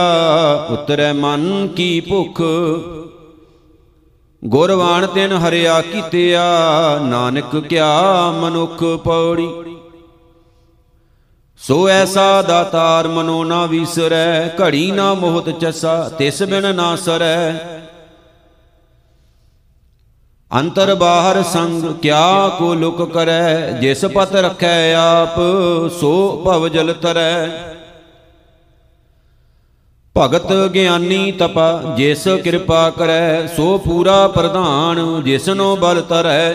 ਉਤਰੈ 0.71 1.13
ਮਨ 1.13 1.67
ਕੀ 1.67 1.99
ਭੁਖ। 1.99 2.41
ਗੁਰਵਾਨ 4.43 5.05
ਤਿਨ 5.07 5.31
ਹਰਿਆ 5.33 5.81
ਕੀਤਿਆ, 5.81 6.43
ਨਾਨਕ 7.01 7.55
ਕਿਆ 7.59 8.31
ਮਨੁਖ 8.31 8.83
ਪੌੜੀ। 9.03 9.47
ਸੋ 11.61 11.87
ਐਸਾ 11.89 12.41
ਦਾਤਾਰ 12.41 13.07
ਮਨੋ 13.07 13.43
ਨਾ 13.43 13.65
ਵਿਸਰੈ, 13.65 14.49
ਘੜੀ 14.61 14.91
ਨਾ 14.91 15.13
ਮੋਹਤ 15.13 15.49
ਚਸਾ, 15.59 16.09
ਤਿਸ 16.09 16.43
ਬਿਨ 16.43 16.75
ਨਾ 16.75 16.95
ਸਰੈ। 16.95 17.53
ਅੰਤਰ 20.51 20.95
ਬਾਹਰ 20.95 21.41
ਸੰਗ 21.43 21.83
ਕਿਆ 22.01 22.47
ਕੋ 22.59 22.73
ਲੁਕ 22.73 23.01
ਕਰੈ, 23.13 23.71
ਜਿਸ 23.71 24.05
ਪਤ 24.05 24.35
ਰਖੈ 24.35 24.93
ਆਪ, 24.95 25.35
ਸੋ 25.99 26.43
ਭਵ 26.45 26.67
ਜਲ 26.67 26.93
ਤਰੈ। 26.93 27.47
ਭਗਤ 30.17 30.53
ਗਿਆਨੀ 30.67 31.31
ਤਪਾ, 31.31 31.95
ਜਿਸ 31.97 32.27
ਕਿਰਪਾ 32.43 32.89
ਕਰੈ, 32.89 33.47
ਸੋ 33.47 33.77
ਪੂਰਾ 33.77 34.27
ਪ੍ਰਧਾਨ, 34.27 35.21
ਜਿਸਨੋ 35.23 35.75
ਬਲ 35.75 36.01
ਤਰੈ। 36.01 36.53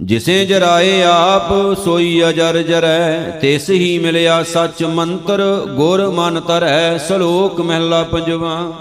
ਜਿਸੇ 0.00 0.46
ਜਰਾਏ 0.46 1.02
ਆਪ, 1.02 1.48
ਸੋਈ 1.84 2.22
ਅਜਰ 2.28 2.62
ਜਰੈ, 2.62 3.30
ਤਿਸ 3.40 3.70
ਹੀ 3.70 3.98
ਮਿਲਿਆ 3.98 4.42
ਸੱਚ 4.42 4.84
ਮੰਤਰ, 4.84 5.66
ਗੁਰ 5.76 6.08
ਮਨ 6.10 6.40
ਤਰੈ, 6.40 6.98
ਸ਼ਲੋਕ 6.98 7.60
ਮਹਿਲਾ 7.60 8.02
ਪੰਜਵਾ। 8.02 8.72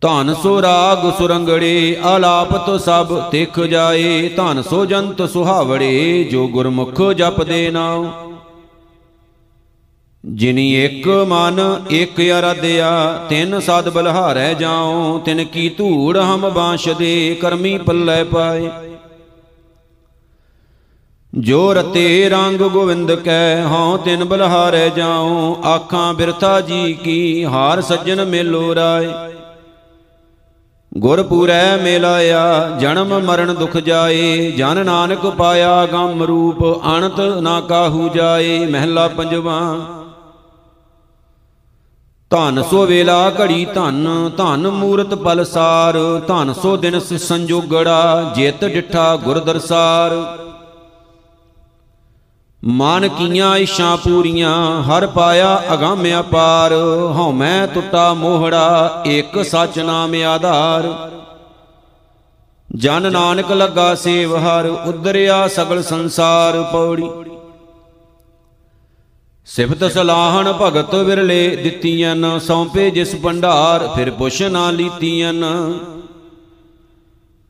ਧਨ 0.00 0.34
ਸੋ 0.42 0.62
ਰਾਗ 0.62 1.18
ਸੁਰੰਗੜੇ 1.18 1.96
ਆਲਾਪਤ 2.02 2.80
ਸਭ 2.80 3.30
ਤਿਖ 3.30 3.60
ਜਾਏ, 3.60 4.28
ਧਨ 4.28 4.62
ਸੋ 4.62 4.84
ਜੰਤ 4.86 5.22
ਸੁਹਾਵੜੇ, 5.22 6.24
ਜੋ 6.24 6.48
ਗੁਰਮੁਖ 6.48 7.02
ਜਪਦੇ 7.02 7.70
ਨਾਉ। 7.70 8.06
ਜਿਨੀ 10.34 10.84
ਇੱਕ 10.84 11.08
ਮਨ, 11.08 11.82
ਇੱਕ 11.90 12.20
ਅਰਧਿਆ, 12.20 13.26
ਤਿੰਨ 13.28 13.60
ਸਦ 13.60 13.88
ਬਲਹਾਰੈ 13.88 14.54
ਜਾਉ, 14.54 15.18
ਤਿਨ 15.18 15.44
ਕੀ 15.44 15.68
ਧੂੜ 15.68 16.18
ਹਮ 16.18 16.50
ਬਾਂਸ਼ਦੇ 16.50 17.36
ਕਰਮੀ 17.40 17.78
ਪੱਲੇ 17.78 18.24
ਪਾਏ। 18.24 18.70
ਜੋ 21.34 21.72
ਰਤੇ 21.74 22.28
ਰੰਗ 22.28 22.60
ਗੋਵਿੰਦ 22.60 23.14
ਕੈ, 23.14 23.64
ਹਉ 23.64 23.96
ਤਿਨ 23.96 24.24
ਬਲਹਾਰੈ 24.24 24.88
ਜਾਉ, 24.88 25.62
ਆਖਾਂ 25.64 26.14
ਬਿਰਥਾ 26.14 26.60
ਜੀ 26.60 26.94
ਕੀ, 26.94 27.44
ਹਾਰ 27.44 27.80
ਸੱਜਣ 27.80 28.24
ਮੇਲੋ 28.24 28.74
ਰਾਏ। 28.74 29.08
ਗੁਰਪੂਰੈ 30.98 31.76
ਮੇਲਾਇਆ 31.76 32.76
ਜਨਮ 32.80 33.18
ਮਰਨ 33.20 33.54
ਦੁਖ 33.54 33.76
ਜਾਏ, 33.76 34.50
ਜਨ 34.50 34.86
ਨਾਨਕ 34.86 35.26
ਪਾਇਆ 35.26 35.86
ਗੰਮ 35.86 36.22
ਰੂਪ 36.22 36.84
ਅਨੰਤ 36.96 37.20
ਨਾ 37.20 37.60
ਕਾਹੂ 37.60 38.08
ਜਾਏ, 38.08 38.66
ਮਹਿਲਾ 38.66 39.08
ਪੰਜਵਾ। 39.08 39.88
ਧਨ 42.30 42.62
ਸੋ 42.70 42.84
ਵੇਲਾ 42.86 43.30
ਘੜੀ 43.30 43.64
ਧਨ 43.64 44.06
ਧਨ 44.36 44.68
ਮੂਰਤ 44.68 45.14
ਪਲਸਾਰ 45.14 45.96
ਧਨ 46.28 46.52
ਸੋ 46.52 46.76
ਦਿਨ 46.76 46.98
ਸੰਜੋਗੜਾ, 47.00 48.32
ਜਿਤ 48.36 48.64
ਡਿਠਾ 48.64 49.16
ਗੁਰ 49.16 49.38
ਦਰਸਾਰ। 49.38 50.14
ਮਨ 52.62 53.08
ਕੀਆਂ 53.08 53.56
ਇਸ਼ਾਂ 53.56 53.96
ਪੂਰੀਆਂ, 53.96 54.82
ਹਰ 54.82 55.06
ਪਾਇਆ 55.06 55.62
ਅਗੰਮ 55.74 56.04
ਅਪਾਰ 56.20 56.72
ਹਉਮੈ 57.16 57.66
ਟੁੱਟਾ 57.66 58.12
ਮੋਹੜਾ 58.14 59.02
ਇੱਕ 59.06 59.42
ਸੱਚ 59.44 59.78
ਨਾਮ 59.78 60.14
ਆਧਾਰ। 60.26 60.92
ਜਨ 62.68 63.12
ਨਾਨਕ 63.12 63.52
ਲੱਗਾ 63.52 63.94
ਸੇਵ 63.94 64.36
ਹਰ 64.36 64.66
ਉਦਰਿਆ 64.86 65.46
ਸਗਲ 65.48 65.82
ਸੰਸਾਰ 65.82 66.62
ਪੌੜੀ। 66.72 67.10
ਸਿਫਤ 69.48 69.84
ਸਲਾਹਣ 69.84 70.52
ਭਗਤ 70.52 70.94
ਵਿਰਲੇ 70.94 71.44
ਦਿੱਤੀਆਂ 71.56 72.38
ਸੌਂਪੇ 72.38 72.90
ਜਿਸ 72.90 73.14
ਭੰਡਾਰ, 73.16 73.86
ਫਿਰ 73.94 74.10
ਪੁੱਛ 74.10 74.42
ਨਾ 74.42 74.70
ਲੀਤੀਆਂ 74.70 75.32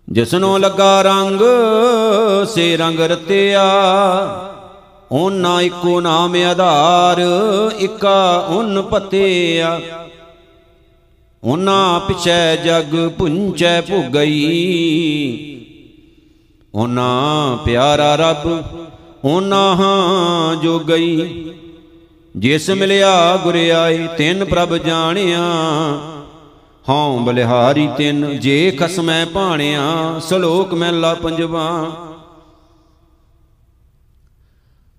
ਜਿਸਨੋਂ 0.08 0.58
ਲੱਗਾ 0.58 1.00
ਰੰਗ, 1.02 1.40
ਸੇ 2.48 2.76
ਰੰਗ 2.76 3.00
ਰਤਿਆ, 3.02 3.64
ਓਨਾ 5.12 5.60
ਇੱਕੋ 5.60 6.00
ਨਾਮ 6.00 6.34
ਆਧਾਰ, 6.44 7.20
ਇਕਾ 7.80 8.46
ਉਨ 8.50 8.82
ਪਤਿਆ। 8.82 9.80
ਓਨਾ 11.42 11.98
ਪਿਛੈ 11.98 12.56
ਜਗ 12.56 12.96
ਪੁੰਚੈ 13.08 13.80
ਭੁਗਈ, 13.80 14.36
ਓਨਾ 16.74 17.58
ਪਿਆਰਾ 17.64 18.14
ਰੱਬ, 18.16 18.62
ਓਨਾ 19.24 19.62
ਹਾਂ 19.74 20.56
ਜੋ 20.56 20.78
ਗਈ 20.78 21.52
ਜਿਸ 22.38 22.70
ਮਿਲਿਆ 22.70 23.36
ਗੁਰ 23.36 23.54
ਆਏ 23.54 24.06
ਤਿੰਨ 24.06 24.44
ਪ੍ਰਭ 24.44 24.74
ਜਾਣਿਆ। 24.76 25.38
ਹਉ 26.88 27.18
ਬਲਿਹਾਰੀ 27.18 27.88
ਤਿੰਨ, 27.96 28.38
ਜੇ 28.38 28.70
ਖਸਮੈ 28.70 29.24
ਭਾਣਿਆ, 29.24 29.80
ਸ਼ਲੋਕ 30.28 30.74
ਮਹਿਲਾ 30.74 31.14
ਪੰਜਵਾ। 31.14 31.90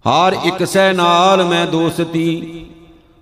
ਹਰ 0.06 0.36
ਇੱਕ 0.43 0.65
ਸੈ 0.67 0.93
ਨਾਲ 0.93 1.43
ਮੈਂ 1.43 1.65
ਦੋਸਤੀ, 1.67 2.65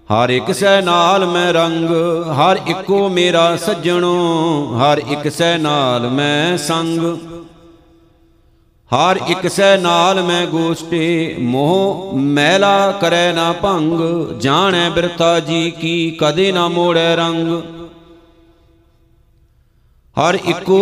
ਹਰ 0.09 0.29
ਇੱਕ 0.29 0.51
ਸੈ 0.51 0.81
ਨਾਲ 0.81 1.25
ਮੈਂ 1.25 1.53
ਰੰਗ, 1.53 1.89
ਹਰ 2.31 2.59
ਇੱਕੋ 2.67 3.09
ਮੇਰਾ 3.09 3.55
ਸੱਜਣੋ, 3.55 4.15
ਹਰ 4.77 5.01
ਇੱਕ 5.09 5.31
ਸੈ 5.31 5.57
ਨਾਲ 5.57 6.09
ਮੈਂ 6.09 6.57
ਸੰਗ। 6.57 7.17
ਹਰ 8.91 9.19
ਇੱਕ 9.27 9.47
ਸੈ 9.47 9.77
ਨਾਲ 9.77 10.21
ਮੈਂ 10.23 10.45
ਗੋਸ਼ਟੇ, 10.47 11.35
ਮੋਹ 11.39 12.11
ਮੈਲਾ 12.15 12.91
ਕਰੈ 12.91 13.31
ਨਾ 13.33 13.51
ਭੰਗ, 13.51 13.99
ਜਾਣੈ 14.39 14.89
ਬਿਰਤਾ 14.89 15.39
ਜੀ 15.39 15.71
ਕੀ, 15.71 16.17
ਕਦੇ 16.21 16.51
ਨਾ 16.51 16.67
ਮੋੜੈ 16.67 17.15
ਰੰਗ। 17.15 17.51
ਹਰ 20.17 20.37
ਇੱਕੋ 20.45 20.77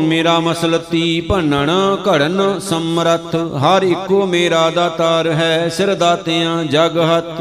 ਮੇਰਾ 0.00 0.38
ਮਸਲਤੀ 0.40 1.20
ਭੰਨਣ, 1.20 1.70
ਘੜਨ 2.06 2.58
ਸਮਰੱਥ, 2.60 3.34
ਹਰ 3.62 3.82
ਇੱਕੋ 3.82 4.26
ਮੇਰਾ 4.26 4.68
ਦਾਤਾਰ 4.70 5.30
ਹੈ 5.30 5.68
ਸਿਰ 5.68 5.94
ਦਾਤਿਆਂ 5.94 6.64
ਜਗ 6.64 6.98
ਹੱਥ। 6.98 7.40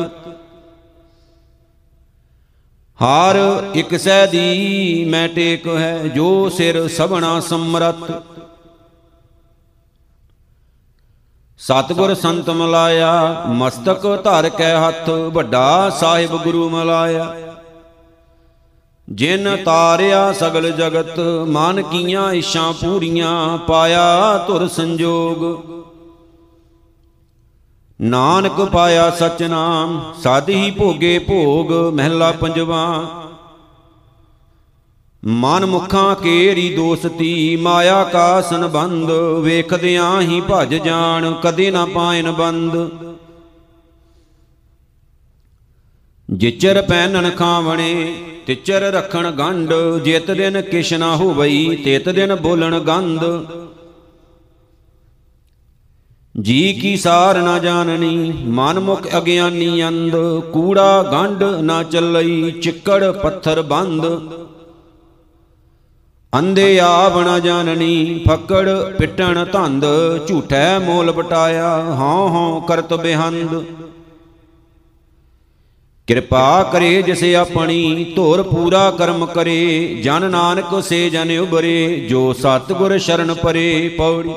ਹਰ 2.99 3.37
ਇੱਕ 3.73 3.95
ਸਹਿ 3.97 4.27
ਦੀ 4.27 5.05
ਮੈਂ 5.05 5.27
ਟੇਕ 5.27 5.67
ਹੈ, 5.67 5.97
ਜੋ 6.07 6.49
ਸਿਰ 6.49 6.87
ਸਭਨਾ 6.87 7.39
ਸਮਰੱਥ। 7.39 8.11
ਸਤਗੁਰ 11.59 12.13
ਸੰਤ 12.13 12.49
ਮਲਾਇਆ, 12.49 13.43
ਮਸਤਕ 13.47 14.21
ਧਰ 14.23 14.49
ਕੇ 14.49 14.71
ਹੱਥ, 14.71 15.09
ਵੱਡਾ 15.09 15.89
ਸਾਹਿਬ 15.89 16.37
ਗੁਰੂ 16.43 16.69
ਮਲਾਇਆ। 16.69 17.35
ਜਿਨ 19.09 19.57
ਤਾਰਿਆ 19.65 20.33
ਸਗਲ 20.33 20.71
ਜਗਤ, 20.71 21.19
ਮਨ 21.47 21.81
ਕੀਆਂ 21.81 22.33
ਇਸ਼ਾਂ 22.33 22.73
ਪੂਰੀਆਂ, 22.73 23.57
ਪਾਇਆ 23.57 24.37
ਧੁਰ 24.47 24.67
ਸੰਜੋਗ। 24.67 25.43
ਨਾਨਕ 28.01 28.61
ਪਾਇਆ 28.61 29.09
ਸਚ 29.09 29.43
ਨਾਮ 29.43 30.13
ਸਾਧ 30.23 30.49
ਹੀ 30.49 30.71
ਭੋਗੇ 30.71 31.19
ਭੋਗ, 31.19 31.71
ਮਹਿਲਾ 31.93 32.31
ਪੰਜਵਾ। 32.31 33.03
ਮਨ 35.27 35.65
ਮੁਖਾਂ 35.65 36.15
ਕੇਰੀ 36.15 36.75
ਦੋਸਤੀ, 36.75 37.55
ਮਾਇਆ 37.55 38.03
ਕਾ 38.03 38.41
ਸੰਬੰਧ, 38.41 39.11
ਵੇਖਦਿਆਂ 39.41 40.21
ਹੀ 40.21 40.41
ਭਜ 40.49 40.75
ਜਾਣ, 40.75 41.33
ਕਦੇ 41.43 41.71
ਨਾ 41.71 41.85
ਪਾਇਨ 41.85 42.31
ਬੰਦ। 42.31 42.89
ਜਿਚਰ 46.31 46.81
ਪੈਨਣ 46.81 47.29
ਖਾਵਣੇ, 47.29 48.15
ਤਿਚਰ 48.47 48.81
ਰਖਣ 48.81 49.31
ਗੰਢ, 49.31 49.73
ਜਿਤ 50.03 50.31
ਦਿਨ 50.31 50.61
ਕਿਛ 50.61 50.93
ਨਾ 50.93 51.15
ਹੋਵਈ, 51.15 51.75
ਤਿਤ 51.75 52.09
ਦਿਨ 52.09 52.35
ਬੋਲਣ 52.35 52.79
ਗੰਧ। 52.79 53.19
ਜੀ 56.41 56.73
ਕੀ 56.73 56.97
ਸਾਰ 56.97 57.41
ਨਾ 57.41 57.59
ਜਾਣਨੀ, 57.59 58.33
ਮਨ 58.45 58.79
ਮੁਖ 58.79 59.07
ਅਗਿਆਨੀ 59.17 59.87
ਅੰਧ, 59.87 60.15
ਕੂੜਾ 60.53 61.03
ਗੰਢ 61.03 61.43
ਨਾ 61.43 61.83
ਚੱਲਈ, 61.83 62.51
ਚਿੱਕੜ 62.51 63.11
ਪੱਥਰ 63.11 63.61
ਬੰਦ। 63.61 64.05
ਅੰਦੇ 66.33 66.79
ਆਵ 66.79 67.21
ਨਾ 67.21 67.39
ਜਾਣਨੀ 67.39 68.23
ਫੱਕੜ 68.27 68.69
ਪਿੱਟਣ 68.97 69.45
ਧੰਦ, 69.45 69.85
ਝੂਠੈ 70.27 70.79
ਮੋਲ 70.79 71.11
ਬਟਾਇਆ, 71.11 71.77
ਹਉ 71.81 72.27
ਹਉ 72.27 72.61
ਕਰਤ 72.61 72.93
ਬਿਹੰਦ। 72.93 73.65
ਕਿਰਪਾ 76.07 76.63
ਕਰੇ 76.63 77.01
ਜਿਸ 77.01 77.23
ਆਪਣੀ, 77.35 78.13
ਧੋਰ 78.15 78.43
ਪੂਰਾ 78.43 78.91
ਕਰਮ 78.91 79.25
ਕਰੇ, 79.25 79.99
ਜਨ 80.03 80.31
ਨਾਨਕ 80.31 80.83
ਸੇ 80.83 81.09
ਜਨ 81.09 81.37
ਉਬਰੇ, 81.39 82.05
ਜੋ 82.09 82.33
ਸਤਗੁਰ 82.33 82.97
ਸ਼ਰਨ 82.97 83.33
ਪਰੇ 83.33 83.95
ਪੌੜੀ। 83.97 84.33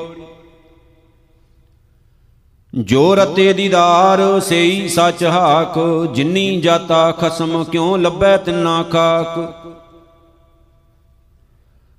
ਜੋ 2.73 3.15
ਰਤੇ 3.15 3.53
ਦੀਦਾਰ, 3.53 4.39
ਸੇਈ 4.39 4.87
ਸਚ 4.87 5.23
ਹਾਕ, 5.23 5.79
ਜਿਨੀ 6.13 6.61
ਜਾਤਾ 6.61 7.11
ਖਸਮ 7.11 7.63
ਕਿਉ 7.63 7.97
ਲੱਭੈ 7.97 8.37
ਤਿਨਾ 8.37 8.83
ਖਾਕ। 8.83 9.39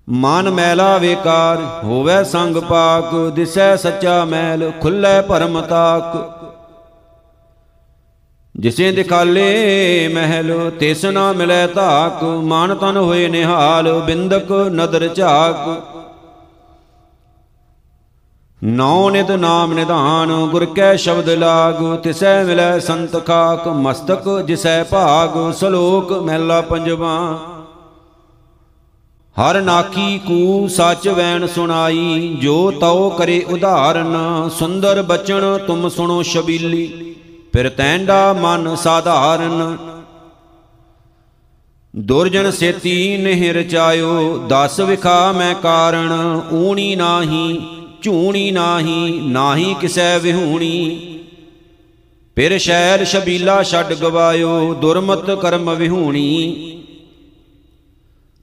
ਮਨ 0.09 0.51
ਮੈਲਾ 0.51 0.99
ਵਿਕਾਰ, 0.99 1.59
ਹੋਵੇ 1.85 2.25
ਸੰਗ 2.25 2.57
ਪਾਕ, 2.57 3.15
ਦਿਸੈ 3.31 3.77
ਸੱਚਾ 3.77 4.25
ਮੈਲ, 4.25 4.73
ਖੁੱਲੇ 4.81 5.21
ਭਰਮ 5.21 5.61
ਤਾਕ। 5.61 6.17
ਜਿਸੇ 8.57 8.93
ਦਿਖਾਲੇ 8.93 10.09
ਮਹਿਲ, 10.15 10.71
ਤਿਸ 10.81 11.05
ਨਾ 11.05 11.33
ਮਿਲੈ 11.33 11.67
ਧਾਕ, 11.67 12.25
ਮਨ 12.25 12.75
ਤਨ 12.75 12.97
ਹੋਏ 12.97 13.29
ਨਿਹਾਲ, 13.29 14.01
ਬਿੰਦਕ 14.01 14.53
ਨਦਰ 14.53 15.09
ਝਾਕ। 15.09 15.83
ਨੌ 18.65 19.11
ਨਿਤ 19.11 19.31
ਨਾਮ 19.31 19.73
ਨਿਧਾਨ, 19.73 20.47
ਗੁਰ 20.47 20.65
ਕੈ 20.65 20.97
ਸ਼ਬਦ 20.97 21.29
ਲਾਗ, 21.29 21.97
ਤਿਸੈ 21.97 22.45
ਮਿਲੈ 22.45 22.79
ਸੰਤ 22.79 23.27
ਖਾਕ, 23.27 23.69
ਮਸਤਕ 23.69 24.41
ਜਿਸੈ 24.41 24.83
ਭਾਗ, 24.83 25.53
ਸਲੋਕ 25.53 26.13
ਮਹਿਲਾ 26.13 26.61
ਪੰਜਵਾ। 26.61 27.39
ਹਰ 29.37 29.61
ਨਾਕੀ 29.63 30.19
ਕੂ 30.19 30.69
ਸੱਚ 30.69 31.09
ਵੈਣ 31.09 31.47
ਸੁਣਾਈ, 31.47 32.37
ਜੋ 32.41 32.71
ਤਉ 32.71 33.11
ਕਰੇ 33.11 33.45
ਉਧਾਰਨ, 33.49 34.17
ਸੁੰਦਰ 34.59 35.03
ਬਚਨ 35.03 35.59
ਤੁਮ 35.67 35.89
ਸੁਣੋ 35.89 36.23
ਸ਼ਬੀਲੀ। 36.23 37.15
ਫਿਰ 37.53 37.69
ਤੈਂਡਾ 37.69 38.33
ਮਨ 38.33 38.77
ਸਾਧਾਰਨ। 38.77 39.77
ਦੁਰਜਨ 41.97 42.51
ਸੇਤੀ 42.51 43.17
ਨਹੀਂ 43.17 43.55
ਰਚਾਇਓ 43.55 44.39
ਦਸ 44.49 44.81
ਵਿਖਾ 44.81 45.33
ਮੈਂ 45.33 45.55
ਕਾਰਣ, 45.55 46.13
ਊਣੀ 46.53 46.97
ਨਾਹੀ, 46.97 47.61
ਝੂਣੀ 48.03 48.51
ਨਾਹੀ 48.51 49.21
ਨਾਹੀ 49.27 49.75
ਕਿਸੈ 49.81 50.19
ਵਿਹੂਣੀ। 50.19 51.19
ਫਿਰ 52.37 52.59
ਸ਼ੈਰ 52.59 53.05
ਸ਼ਬੀਲਾ 53.05 53.63
ਛੱਡ 53.63 53.93
ਗਵਾਇਓ, 53.93 54.75
ਦੁਰਮਤ 54.75 55.31
ਕਰਮ 55.31 55.75
ਵਿਹੂਣੀ। 55.75 56.72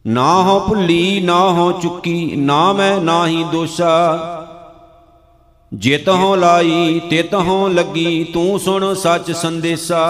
ਨਾ 0.06 0.42
ਹੋ 0.42 0.60
ਭੁੱਲੀ, 0.60 1.20
ਨਾ 1.20 1.50
ਹੋ 1.50 1.72
ਚੁੱਕੀ, 1.72 2.36
ਨਾ 2.36 2.74
ਮੈਂ 2.74 3.02
ਨਾਹੀ 3.02 3.44
ਦੋਸ਼ਾ। 3.44 4.36
ਜਿਤ 5.74 6.10
ਹੋ 6.10 6.36
ਲਾਈ 6.36 7.02
ਤਿਤ 7.10 7.34
ਹੋ 7.36 7.68
ਲੱਗੀ, 7.68 8.24
ਤੂੰ 8.24 8.60
ਸੁਣ 8.60 8.94
ਸੱਚ 8.94 9.32
ਸੰਦੇਸਾ। 9.32 10.06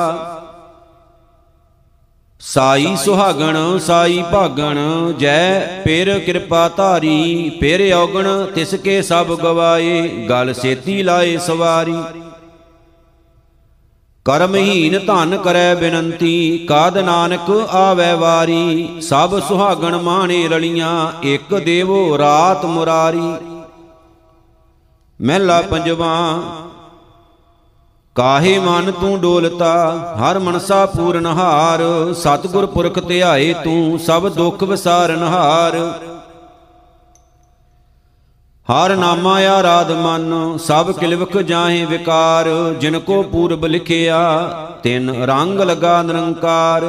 ਸਾਈ 2.42 2.96
ਸੁਹਾਗਣ, 2.96 3.78
ਸਾਈ 3.78 4.24
ਭਾਗਣ, 4.32 4.78
ਜੈ 5.20 5.60
ਪੇਰ 5.86 6.20
ਕਿਰਪਾ 6.20 6.70
ਧਾਰੀ 6.70 7.50
ਪੇਰ 7.50 7.94
ਔਗਣ, 7.94 8.46
ਤਿਸ 8.46 8.76
ਕੇ 8.76 9.02
ਸਭ 9.02 9.36
ਗਵਾਏ, 9.36 10.08
ਗਲ 10.30 10.54
ਸੇਤੀ 10.54 11.04
ਲਾਏ 11.04 11.38
ਸਵਾਰੀ। 11.38 11.98
ਕਰਮਹੀਨ 14.30 15.00
ਧਨ 15.06 15.38
ਕਰੈ 15.38 15.76
ਬਿਨੰਤੀ, 15.76 16.58
ਕਾਦ 16.58 16.98
ਨਾਨਕ 16.98 17.50
ਆਵੈ 17.72 18.16
ਵਾਰੀ। 18.16 19.02
ਸਭ 19.02 19.40
ਸੁਹਾਗਣ 19.40 20.02
ਮਾਣੇ 20.02 20.48
ਰਲੀਆਂ, 20.48 21.12
ਇੱਕ 21.24 21.56
ਦੇਵੋ 21.56 22.18
ਰਾਤ 22.18 22.66
ਮੁਰਾਰੀ। 22.66 23.34
ਮਹਿਲਾ 25.20 25.62
ਪੰਜਵਾ, 25.62 26.42
ਕਾਹੇ 28.16 28.60
ਮਨ 28.60 28.92
ਤੂੰ 28.92 29.20
ਡੋਲਤਾ, 29.20 29.74
ਹਰ 30.20 30.40
ਮਨਸਾ 30.40 30.86
ਪੂਰਨ 30.86 31.26
ਹਾਰ। 31.26 32.14
ਸਤਿਗੁਰ 32.14 32.66
ਪੁਰਖ 32.66 33.08
ਧਿਆਏ 33.08 33.54
ਤੂੰ, 33.54 34.00
ਸਭ 34.00 34.30
ਦੁੱਖ 34.30 34.64
ਵਿਸਾਰਨ 34.64 35.24
ਹਾਰ। 35.24 35.78
ਹਰ 38.72 38.96
ਨਾਮਾ 38.96 39.34
ਆਰਾਧ 39.50 39.92
ਮਨ, 39.92 40.58
ਸਭ 40.58 40.92
ਕਿਲਵਖ 40.92 41.38
ਜਾਹੇ 41.38 41.86
ਵਿਕਾਰ, 41.86 42.48
ਜਿਨ 42.80 43.00
ਕੋ 43.00 43.22
ਪੂਰਬ 43.24 43.66
ਲਿਖਿਆ, 43.66 44.20
ਤਿਨ 44.84 45.10
ਰੰਗ 45.24 45.62
ਲਗਾ 45.62 46.02
ਨਿਰੰਕਾਰ। 46.02 46.86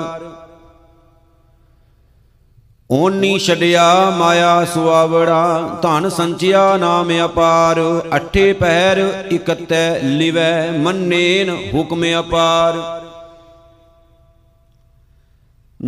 ਓਨੀ 2.90 3.38
ਛੜਿਆ 3.38 4.10
ਮਾਇਆ 4.10 4.64
ਸੁਆਵੜਾ, 4.64 5.78
ਧਨ 5.82 6.08
ਸੰਚਿਆ 6.08 6.76
ਨਾਮ 6.76 7.10
ਅਪਾਰ, 7.24 7.80
ਅਠੇ 8.16 8.52
ਪਹਿਰ 8.52 8.98
ਇਕਤੈ 9.32 10.00
ਲਿਵੈ 10.00 10.70
ਮੰਨੇਨ 10.72 11.56
ਹੁਕਮ 11.74 12.04
ਅਪਾਰ। 12.20 13.00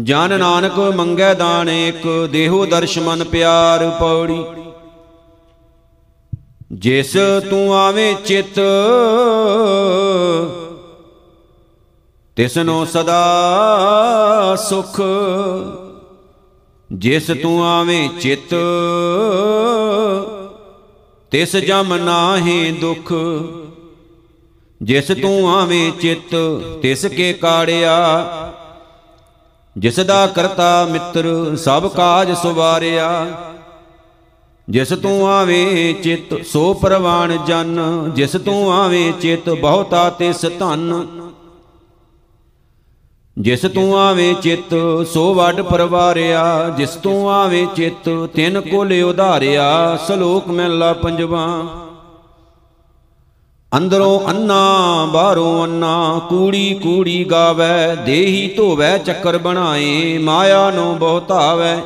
ਜਨ 0.02 0.38
ਨਾਨਕ 0.38 0.78
ਮੰਗੈ 0.78 1.34
ਦਾਨ 1.34 1.68
ਇਕ 1.68 2.28
ਦੇਹੋ 2.32 2.66
ਦਰਸ਼ 2.66 2.98
ਮਨ 2.98 3.24
ਪਿਆਰ 3.24 3.90
ਪੌੜੀ। 3.90 4.44
ਜਿਸ 6.72 7.12
ਤੂੰ 7.50 7.74
ਆਵੇਂ 7.76 8.14
ਚਿਤ, 8.14 8.60
ਤਿਸਨੋ 12.36 12.84
ਸਦਾ 12.84 13.24
ਸੁਖ। 14.56 15.00
ਜਿਸ 16.92 17.30
ਤੂੰ 17.42 17.64
ਆਵੇਂ 17.66 18.08
ਚਿਤ, 18.08 18.54
ਤਿਸ 21.30 21.56
ਜਮ 21.56 21.94
ਨਾਹੀ 21.94 22.72
ਦੁਖ। 22.72 23.12
ਜਿਸ 24.82 25.08
ਤੂੰ 25.22 25.56
ਆਵੇਂ 25.56 25.92
ਚਿਤ, 25.92 26.34
ਤਿਸ 26.82 27.06
ਕੇ 27.06 27.32
ਕਾੜਿਆ। 27.32 28.26
ਜਿਸ 29.78 30.00
ਦਾ 30.00 30.26
ਕਰਤਾ 30.26 30.86
ਮਿੱਤਰ, 30.90 31.56
ਸਭ 31.56 31.90
ਕਾਜ 31.90 32.32
ਸੁਵਾਰਿਆ। 32.32 33.26
ਜਿਸ 34.70 34.88
ਤੂੰ 34.88 35.28
ਆਵੇਂ 35.28 35.94
ਚਿਤ, 35.94 36.46
ਸੋ 36.46 36.74
ਪ੍ਰਵਾਨ 36.74 37.44
ਜਨ। 37.46 37.78
ਜਿਸ 38.14 38.32
ਤੂੰ 38.32 38.72
ਆਵੇਂ 38.72 39.12
ਚਿਤ, 39.12 39.50
ਬਹੁਤਾ 39.50 40.10
ਤਿਸ 40.10 40.46
ਧਨ। 40.58 41.06
ਜਿਸ 43.38 43.60
ਤੂੰ 43.60 43.98
ਆਵੇਂ 43.98 44.34
ਚਿਤ, 44.34 44.74
ਸੋ 45.06 45.34
ਵੱਡ 45.34 45.60
ਪਰਵਾਰਿਆ। 45.60 46.68
ਜਿਸ 46.76 46.90
ਤੂੰ 46.90 47.30
ਆਵੇਂ 47.30 47.66
ਚਿਤ, 47.66 48.28
ਤਿਨ 48.34 48.60
ਕੋਲੇ 48.60 49.02
ਉਧਾਰਿਆ। 49.02 49.98
ਸ਼ਲੋਕ 50.06 50.48
ਮਹਿਲਾ 50.48 50.92
ਪੰਜਵਾ। 50.92 51.62
ਅੰਦਰੋਂ 53.76 54.20
ਅੰਨਾ, 54.28 55.04
ਬਾਹਰੋਂ 55.12 55.64
ਅੰਨਾ, 55.64 56.20
ਕੂੜੀ 56.28 56.80
ਕੂੜੀ 56.82 57.24
ਗਾਵੇ। 57.24 57.96
ਦੇਹੀ 58.06 58.54
ਧੋਵੇ, 58.56 58.98
ਚੱਕਰ 58.98 59.38
ਬਣਾਏ। 59.38 60.18
ਮਾਇਆ 60.18 60.70
ਨੂੰ 60.70 60.98
ਬਹੁਤਾਵੇ। 60.98 61.76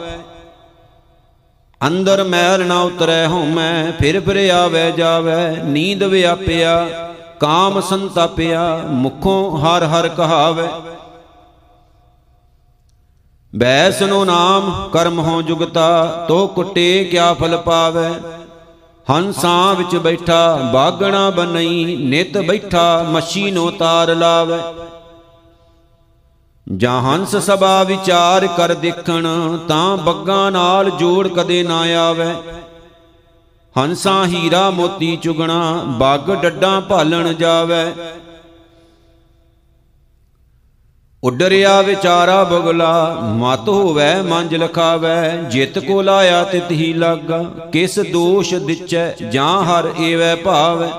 ਅੰਦਰ 1.80 2.24
ਮੈਲ 2.24 2.66
ਨਾ 2.66 2.80
ਉਤਰੈ 2.80 3.26
ਹਉਮੈ 3.28 3.92
ਫਿਰ 3.98 4.20
ਫਿਰ 4.20 4.50
ਆਵੇ 4.50 4.90
ਜਾਵੇ, 4.92 5.62
ਨੀਂਦ 5.64 6.02
ਵਿਆਪਿਆ, 6.02 6.86
ਕਾਮ 7.40 7.80
ਸੰਤਾਪਿਆ, 7.80 8.80
ਮੁਖੋਂ 8.86 9.58
ਹਰ 9.58 9.84
ਹਰ 9.84 10.08
ਕਹਾਵੇ। 10.08 10.68
ਬੈਸਨੋ 13.56 14.24
ਨਾਮ 14.24 14.88
ਕਰਮ 14.92 15.18
ਹੋ 15.18 15.42
ਜੁਗਤਾ, 15.42 16.24
ਤੋ 16.28 16.46
ਕੁੱਟੇ 16.46 17.04
ਕਿਆ 17.04 17.34
ਫਲ 17.34 17.56
ਪਾਵੇ। 17.56 18.08
ਹੰਸਾਂ 19.10 19.74
ਵਿੱਚ 19.74 19.96
ਬੈਠਾ, 19.96 20.70
ਬਾਗਣਾ 20.72 21.30
ਬਨਈ 21.30 21.96
ਨਿਤ 21.96 22.38
ਬੈਠਾ, 22.38 23.06
ਮੱਛੀ 23.08 23.50
ਨੋ 23.50 23.70
ਤਾਰ 23.70 24.14
ਲਾਵੇ। 24.14 24.58
ਜਾਂ 26.66 27.00
ਹੰਸ 27.02 27.34
ਸਭਾ 27.36 27.82
ਵਿਚਾਰ 27.82 28.46
ਕਰ 28.46 28.74
ਦੇਖਣ, 28.74 29.26
ਤਾਂ 29.68 29.96
ਬੱਗਾ 29.96 30.48
ਨਾਲ 30.50 30.90
ਜੋੜ 30.90 31.28
ਕਦੇ 31.28 31.62
ਨਾ 31.62 31.80
ਆਵੇ। 32.00 32.32
ਹੰਸਾਂ 33.74 34.24
ਹੀਰਾ 34.26 34.70
ਮੋਤੀ 34.70 35.16
ਚੁਗਣਾ, 35.16 35.82
ਬੱਗ 35.98 36.30
ਡੱਡਾਂ 36.34 36.80
ਭਾਲਣ 36.80 37.32
ਜਾਵੇ। 37.32 37.84
ਉਡਰਿਆ 41.22 41.80
ਵਿਚਾਰਾ 41.82 42.42
ਬਗਲਾ, 42.44 43.20
ਮਤ 43.34 43.68
ਹੋਵੇ 43.68 44.14
ਮੰਜ 44.22 44.54
ਲਖਾਵੇ 44.54 45.16
ਜਿਤ 45.50 45.78
ਕੋ 45.78 46.02
ਲਾਇਆ 46.02 46.42
ਤਿਤ 46.44 46.70
ਹੀ 46.70 46.92
ਲਾਗਾ, 46.92 47.42
ਕਿਸ 47.72 47.98
ਦੋਸ਼ 48.12 48.54
ਦਿਚੈ 48.54 49.10
ਜਾਂ 49.32 49.62
ਹਰ 49.64 49.92
ਏਵੈ 49.98 50.34
ਭਾਵੈ। 50.36 50.90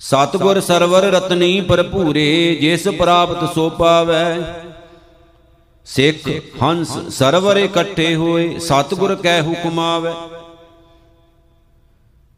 ਸਤਗੁਰ 0.00 0.60
ਸਰਵਰ 0.60 1.02
ਰਤਨੀ 1.04 1.60
ਭਰਪੂਰੇ, 1.60 2.54
ਜਿਸ 2.60 2.86
ਪ੍ਰਾਪਤ 2.88 3.52
ਸੋ 3.54 3.68
ਪਾਵੈ। 3.70 4.24
ਸਿੱਖ, 5.86 6.28
ਹੰਸ 6.62 6.96
ਸਰਵਰ 7.08 7.56
ਇਕੱਠੇ 7.56 8.14
ਹੋਏ, 8.14 8.58
ਸਤਗੁਰ 8.58 9.14
ਕੈ 9.14 9.40
ਹੁਕਮ 9.42 9.78
ਆਵੈ। 9.78 10.12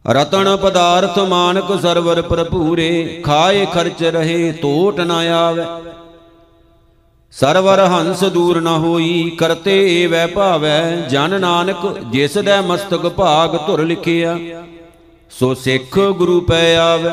ਰਤਨ 0.04 0.56
ਪਦਾਰਥ 0.56 1.18
ਮਾਨਕ 1.18 1.72
ਸਰਵਰ 1.82 2.22
ਭਰਪੂਰੇ, 2.22 3.22
ਖਾਏ 3.24 3.66
ਖਰਚ 3.66 4.02
ਰਹੇ 4.04 4.52
ਟੋਟ 4.52 5.00
ਨ 5.00 5.10
ਆਵੇ। 5.10 5.64
ਸਰਵਰ 7.32 7.84
ਹੰਸ 7.86 8.24
ਦੂਰ 8.24 8.60
ਨ 8.60 8.66
ਹੋਈ, 8.66 9.30
ਕਰਤੇ 9.38 9.78
ਏਵੈ 9.92 10.26
ਭਾਵੈ। 10.26 10.80
ਜਨ 11.10 11.40
ਨਾਨਕ, 11.40 11.86
ਜਿਸ 12.10 12.38
ਦੇ 12.38 12.60
ਮਸਤਕ 12.60 13.08
ਭਾਗ 13.08 13.56
ਧੁਰ 13.66 13.84
ਲਿਖਿਆ, 13.84 14.36
ਸੋ 15.30 15.54
ਸਿੱਖ 15.54 15.98
ਗੁਰੂ 15.98 16.40
ਪੈ 16.40 16.76
ਆਵੇ। 16.76 17.10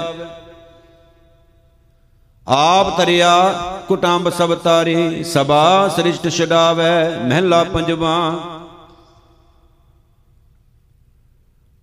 ਆਪ 2.50 2.98
ਤਰਿਆ 2.98 3.54
ਕੁਟੰਬ 3.88 4.30
ਸਭ 4.30 4.56
ਤਾਰੇ, 4.56 5.24
ਸਭਾ 5.24 5.88
ਸ੍ਰਿਸ਼ਟ 5.88 6.30
ਛਡਾਵੇ, 6.30 7.18
ਮਹਿਲਾ 7.26 7.64
ਪੰਜਵਾ। 7.64 8.40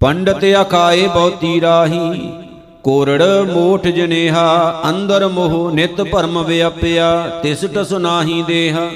ਪੰਡਤ 0.00 0.44
ਅਕਾਏ 0.60 1.06
ਬਹੁਤੀ 1.06 1.60
ਰਾਹੀ, 1.60 2.32
ਕੋਰੜ 2.82 3.22
ਮੋਠ 3.52 3.86
ਜਨੇਹਾ, 3.86 4.82
ਅੰਦਰ 4.88 5.28
ਮੋਹ 5.28 5.70
ਨਿਤ 5.70 6.02
ਭਰਮ 6.02 6.42
ਵਿਆਪਿਆ, 6.42 7.40
ਤਿਸ 7.42 7.64
ਟਸ 7.74 7.92
ਨਾਹੀ 7.92 8.42
ਦੇਹਾ। 8.42 8.90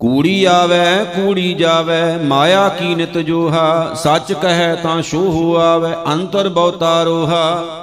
ਕੂੜੀ 0.00 0.44
ਆਵੇ, 0.44 1.04
ਕੂੜੀ 1.04 1.54
ਜਾਵੇ, 1.54 2.16
ਮਾਇਆ 2.16 2.68
ਕੀ 2.68 2.94
ਨਿਤ 2.94 3.18
ਜੋਹਾ, 3.18 3.94
ਸੱਚ 3.94 4.32
ਕਹੈ 4.32 4.74
ਤਾਂ 4.74 5.02
ਸ਼ੋਹ 5.02 5.56
ਆਵੇ, 5.60 5.94
ਅੰਤਰ 6.12 6.48
ਬਹੁਤਾ 6.48 7.02
ਰੋਹਾ। 7.02 7.77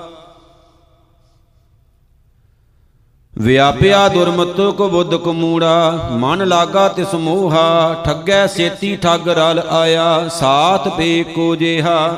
ਵਿਆਪਿਆ 3.37 4.07
ਦੁਰਮਤ 4.07 4.61
ਕੋ 4.77 4.89
ਬੁੱਧ 4.89 5.15
ਕੋ 5.15 5.33
ਮੂੜਾ, 5.33 6.09
ਮਨ 6.11 6.47
ਲਾਗਾ 6.47 6.87
ਤਿਸ 6.87 7.13
ਮੋਹਾ, 7.13 7.93
ਠੱਗੈ 8.05 8.47
ਸੇਤੀ 8.47 8.95
ਠੱਗ 8.95 9.29
ਰਲ 9.29 9.61
ਆਇਆ, 9.71 10.27
ਸਾਥ 10.27 10.87
ਬੇ 10.87 11.23
ਕੋ 11.23 11.55
ਜੇਹਾ। 11.55 12.17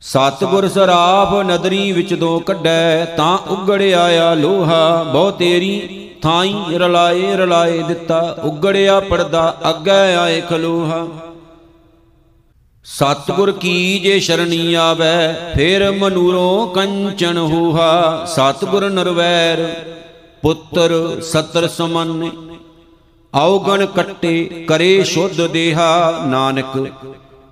ਸਤਗੁਰ 0.00 0.68
ਸਰਾਪ 0.68 1.34
ਨਦਰੀ 1.34 1.92
ਵਿੱਚ 1.92 2.14
ਦੋ 2.14 2.38
ਕੱਢੈ, 2.38 3.04
ਤਾਂ 3.04 3.38
ਉਗੜ 3.38 3.82
ਆਇਆ 3.82 4.34
ਲੋਹਾ, 4.34 5.02
ਬਹੁ 5.02 5.30
ਤੇਰੀ 5.30 6.10
ਥਾਈ 6.22 6.78
ਰਲਾਏ 6.78 7.36
ਰਲਾਏ 7.36 7.82
ਦਿੱਤਾ, 7.82 8.36
ਉਗੜਿਆ 8.44 9.00
ਪਰਦਾ 9.00 9.56
ਅੱਗੇ 9.70 10.14
ਆਏ 10.16 10.40
ਖਲੋਹਾ। 10.40 11.06
ਸਤਗੁਰ 12.86 13.52
ਕੀ 13.52 13.98
ਜੇ 13.98 14.18
ਸ਼ਰਣੀ 14.20 14.74
ਆਵੇ, 14.74 15.06
ਫਿਰ 15.54 15.90
ਮਨੂਰੋਂ 15.90 16.66
ਕੰਚਨ 16.66 17.38
ਹੋਹਾ। 17.38 18.24
ਸਤਗੁਰ 18.24 18.90
ਨਰਵੈਰ, 18.90 19.82
ਪੁੱਤਰ 20.42 21.20
ਸਤਰ 21.20 21.68
ਸਮਨ। 21.68 22.30
ਆਉਗਣ 23.34 23.86
ਕੱਟੇ 23.86 24.44
ਕਰੇ 24.68 25.04
ਸ਼ੁੱਧ 25.04 25.46
ਦੇਹਾ, 25.46 26.22
ਨਾਨਕ, 26.26 26.88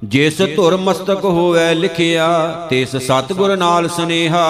ਜਿਸ 0.04 0.38
ਧੁਰ 0.56 0.76
ਮਸਤਕ 0.76 1.24
ਹੋਵੇ 1.24 1.74
ਲਿਖਿਆ, 1.74 2.28
ਤਿਸ 2.70 2.96
ਸਤਗੁਰ 2.96 3.56
ਨਾਲ 3.56 3.88
ਸਨੇਹਾ। 3.88 4.46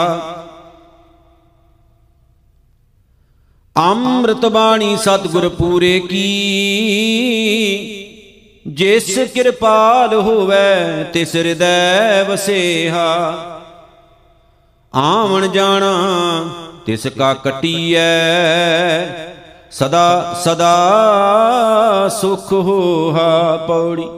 ਅੰਮ੍ਰਿਤ 3.77 4.47
ਬਾਣੀ 4.47 4.97
ਸਤਗੁਰ 4.97 5.49
ਪੂਰੇ 5.49 6.01
ਕੀ 6.01 6.25
ਜਿਸ 8.67 9.19
ਕਿਰਪਾਲ 9.19 10.15
ਹੋਵੇ 10.15 11.05
ਤਿਸ 11.13 11.37
ਹਿਰਦੈ 11.37 12.25
ਵਸੇਹਾ। 12.25 13.39
ਆਵਣ 14.95 15.49
ਜਾਣਾ, 15.49 15.95
ਤਿਸ 16.87 17.07
ਕਾ 17.07 17.35
ਕਟੀਐ। 17.35 18.01
ਸਦਾ 19.71 20.41
ਸਦਾ 20.45 20.75
ਸੁਖ 22.21 22.53
ਹੋਹਾ 22.53 23.57
ਪੌੜੀ। 23.57 24.09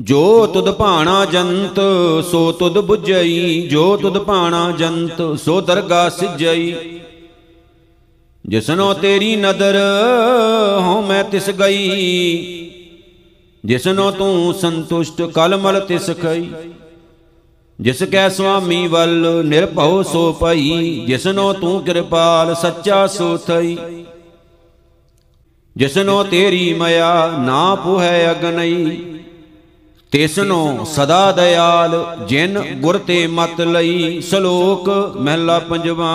ਜੋ 0.00 0.46
ਤੁਧ 0.46 0.70
ਭਾਣਾ 0.70 1.24
ਜੰਤ, 1.24 1.80
ਸੋ 2.30 2.52
ਤੁਧ 2.52 2.90
부ਝਈ 2.90 3.68
ਜੋ 3.68 3.96
ਤੁਧ 3.96 4.18
ਭਾਣਾ 4.18 4.70
ਜੰਤ, 4.70 5.38
ਸੋ 5.44 5.60
ਦਰਗਾ 5.60 6.08
ਸਿਜਈ। 6.08 6.93
ਜਿਸਨੋ 8.44 8.92
ਤੇਰੀ 8.94 9.34
ਨਦਰ 9.36 9.76
ਹਉ 10.80 11.00
ਮੈਂ 11.02 11.22
ਤਿਸ 11.24 11.48
ਗਈ, 11.50 12.70
ਜਿਸਨੋ 13.64 14.10
ਤੂੰ 14.10 14.54
ਸੰਤੁਸ਼ਟ 14.54 15.22
ਕਲਮਲ 15.34 15.80
ਤਿਸ 15.80 16.10
ਖਈ। 16.22 16.46
ਜਿਸ 17.78 18.02
ਕੈ 18.02 18.28
ਸੁਆਮੀ 18.28 18.86
ਵੱਲ 18.86 19.42
ਨਿਰਭਉ 19.44 20.02
ਸੋ 20.02 20.32
ਪਈ 20.32 21.04
ਜਿਸਨੋ 21.06 21.52
ਤੂੰ 21.52 21.82
ਕਿਰਪਾਲ 21.84 22.54
ਸੱਚਾ 22.54 23.06
ਸੋ 23.06 23.36
ਥਈ। 23.46 23.76
ਜਿਸਨੋ 25.76 26.22
ਤੇਰੀ 26.24 26.72
ਮਇਆ 26.74 27.26
ਨਾ 27.38 27.74
ਪੁਹੈ 27.74 28.30
ਅਗਨਈ, 28.30 28.96
ਤਿਸਨੋ 30.12 30.84
ਸਦਾ 30.86 31.30
ਦਇਆਲ 31.32 32.04
ਜਿਨ 32.28 32.60
ਗੁਰ 32.80 32.98
ਤੇ 32.98 33.26
ਮਤ 33.26 33.60
ਲਈ 33.60 34.20
ਸ਼ਲੋਕ 34.20 34.88
ਮਹਿਲਾ 35.16 35.58
ਪੰਜਵਾ। 35.60 36.12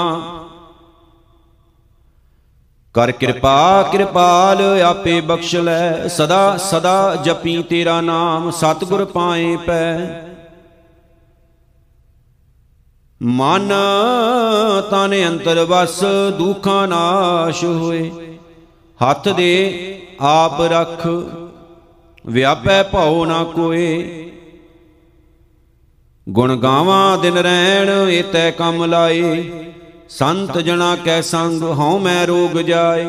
ਕਰ 2.99 3.11
ਕਿਰਪਾ, 3.11 3.83
ਕਿਰਪਾਲ 3.83 4.81
ਆਪੇ 4.81 5.21
ਬਖਸ਼ 5.21 5.55
ਲੈ। 5.55 6.07
ਸਦਾ 6.07 6.57
ਸਦਾ 6.57 7.15
ਜਪੀ 7.15 7.63
ਤੇਰਾ 7.63 8.01
ਨਾਮ, 8.01 8.51
ਸਤਿਗੁਰ 8.51 9.05
ਪਾਏ 9.05 9.55
ਪੈ। 9.55 9.99
ਮਨ 13.21 13.73
ਤਨ 14.91 15.27
ਅੰਤਰ 15.27 15.65
ਵਸ, 15.65 16.03
ਦੁਖਾਂ 16.37 16.87
ਨਾਸ਼ 16.87 17.63
ਹੋਏ। 17.63 18.11
ਹੱਥ 19.09 19.29
ਦੇ 19.29 19.55
ਆਪ 20.21 20.61
ਰਖ, 20.61 21.07
ਵਿਆਪੈ 22.25 22.83
ਭਉ 22.83 23.25
ਨਾ 23.25 23.43
ਕੋਏ। 23.43 24.25
ਗੁਣ 26.29 26.55
ਗਾਵਾਂ 26.55 27.17
ਦਿਨ 27.17 27.37
ਰਹਿਣ, 27.37 28.09
ਏਤੈ 28.09 28.51
ਕੰਮ 28.51 28.85
ਲਾਏ। 28.85 29.51
ਸੰਤ 30.09 30.57
ਜਣਾ 30.57 30.95
ਕੈ 30.95 31.21
ਸੰਗ 31.21 31.63
ਹਉ 31.63 31.99
ਮੈਂ 31.99 32.27
ਰੋਗ 32.27 32.57
ਜਾਏ। 32.57 33.05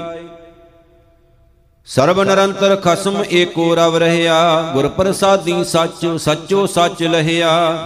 ਸਰਬ 1.86 2.22
ਨਿਰੰਤਰ 2.22 2.76
ਖਸਮ 2.76 3.24
ਏਕੋ 3.30 3.74
ਰਵ 3.74 3.96
ਰਹਿਆ। 3.96 4.62
ਗੁਰ 4.72 4.88
ਪ੍ਰਸਾਦੀ 4.88 5.64
ਸੱਚ 5.64 6.06
ਸੱਚੋ 6.16 6.66
ਸੱਚ 6.66 7.02
ਲਹਿਆ। 7.02 7.76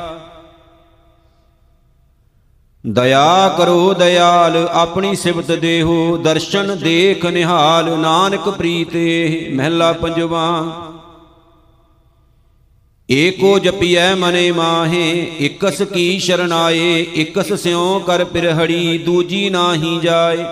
ਦਇਆ 2.87 3.49
ਕਰੋ 3.59 3.95
ਦਇਆਲ, 3.95 4.69
ਆਪਣੀ 4.73 5.17
ਸਿਫਤ 5.17 5.53
ਦੇਹੋ। 5.53 6.17
ਦਰਸ਼ਨ 6.17 6.79
ਦੇਖ 6.79 7.27
ਨਿਹਾਲ, 7.27 7.99
ਨਾਨਕ 7.99 8.49
ਪ੍ਰੀਤੇ 8.49 9.49
ਮਹਿਲਾ 9.55 9.93
ਪੰਜਵਾ। 9.93 10.63
ਏਕੋ 13.09 13.59
ਜਪੀਐ 13.59 14.15
ਮਨੇ 14.15 14.51
ਮਾਹੇ, 14.53 15.09
ਇਕਸ 15.41 15.83
ਕੀ 15.83 16.19
ਸ਼ਰਨਾਏ 16.19 17.01
ਇਕਸ 17.15 17.53
ਸਿਉ 17.53 17.99
ਕਰ 18.01 18.25
ਪਿਰਹੜੀ, 18.25 18.99
ਦੂਜੀ 18.99 19.49
ਨਾਹੀ 19.51 19.99
ਜਾਏ। 20.03 20.45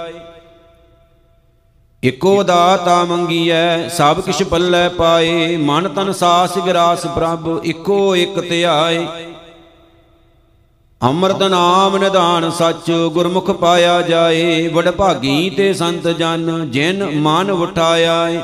ਇਕੋ 2.03 2.43
ਦਾਤਾ 2.43 3.05
ਮੰਗੀਐ, 3.05 3.89
ਸਭ 3.89 4.21
ਕਿਛ 4.21 4.43
ਪੱਲੇ 4.43 4.89
ਪਾਏ, 4.89 5.57
ਮਨ 5.57 5.89
ਤਨ 5.89 6.13
ਸਾਸ 6.13 6.57
ਵਿਰਾਸ 6.59 7.07
ਪ੍ਰਭ, 7.07 7.61
ਇਕੋ 7.65 8.17
ਇਕ 8.17 8.41
ਧਿਆਏ 8.41 9.07
ਅੰਮ੍ਰਿਤ 11.01 11.43
ਨਾਮ 11.43 11.97
ਨਿਧਾਨ 11.97 12.51
ਸੱਚ, 12.51 12.91
ਗੁਰਮੁਖ 13.15 13.51
ਪਾਇਆ 13.51 14.01
ਜਾਏ 14.03 14.69
ਵਡ 14.69 14.91
ਭਾਗੀ 14.91 15.51
ਤੇ 15.51 15.73
ਸੰਤ 15.73 16.09
ਜਨ, 16.09 16.71
ਜਿਨ 16.71 17.05
ਮਨ 17.21 17.51
ਉਠਾਇਆ 17.51 18.29
ਏ 18.29 18.41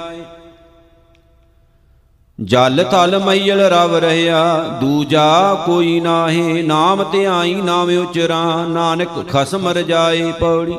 ਜਲ 2.40 2.84
ਥਲ 2.84 3.18
ਮਈਲ 3.18 3.60
ਰਵ 3.60 3.96
ਰਹਿਆ, 3.96 4.58
ਦੂਜਾ 4.80 5.54
ਕੋਈ 5.66 6.00
ਨਾਹੀ, 6.00 6.62
ਨਾਮ 6.62 7.04
ਧਿਆਈ 7.12 7.54
ਨਾਮ 7.54 7.88
ਉਚਰਾ 7.98 8.66
ਨਾਨਕ 8.68 9.28
ਖਸਮ 9.28 9.68
ਰਜਾਏ 9.68 10.32
ਪੌੜੀ। 10.32 10.78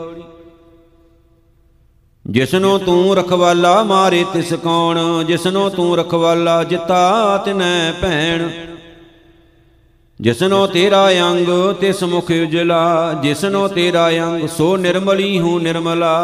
ਜਿਸਨੋ 2.28 2.78
ਤੂੰ 2.78 3.16
ਰਖਵਾਲਾ 3.16 3.84
ਮਾਰੇ 3.84 4.26
ਤਿਸ 4.34 4.54
ਕੌਣ, 4.54 5.24
ਜਿਸਨੋ 5.24 5.70
ਤੂੰ 5.70 5.98
ਰਖਵਾਲਾ 5.98 6.64
ਜਿਤਾ 6.64 7.38
ਤਿਨੈ 7.46 7.92
ਭੈਣ। 8.02 8.50
ਜਿਸਨੋ 10.22 10.68
ਤੇਰਾ 10.68 11.10
ਅੰਗ 11.12 11.76
ਤਿਸ 11.82 12.04
ਮੁਖ 12.04 12.32
ਉਜਲਾ, 12.32 13.14
ਜਿਸਨੋ 13.24 13.68
ਤੇਰਾ 13.68 14.10
ਅੰਗ 14.10 14.48
ਸੋ 14.48 14.78
ਨਿਰਮਲੀ 14.78 15.40
ਹੂੰ 15.40 15.64
ਨਿਰਮਲਾ। 15.64 16.16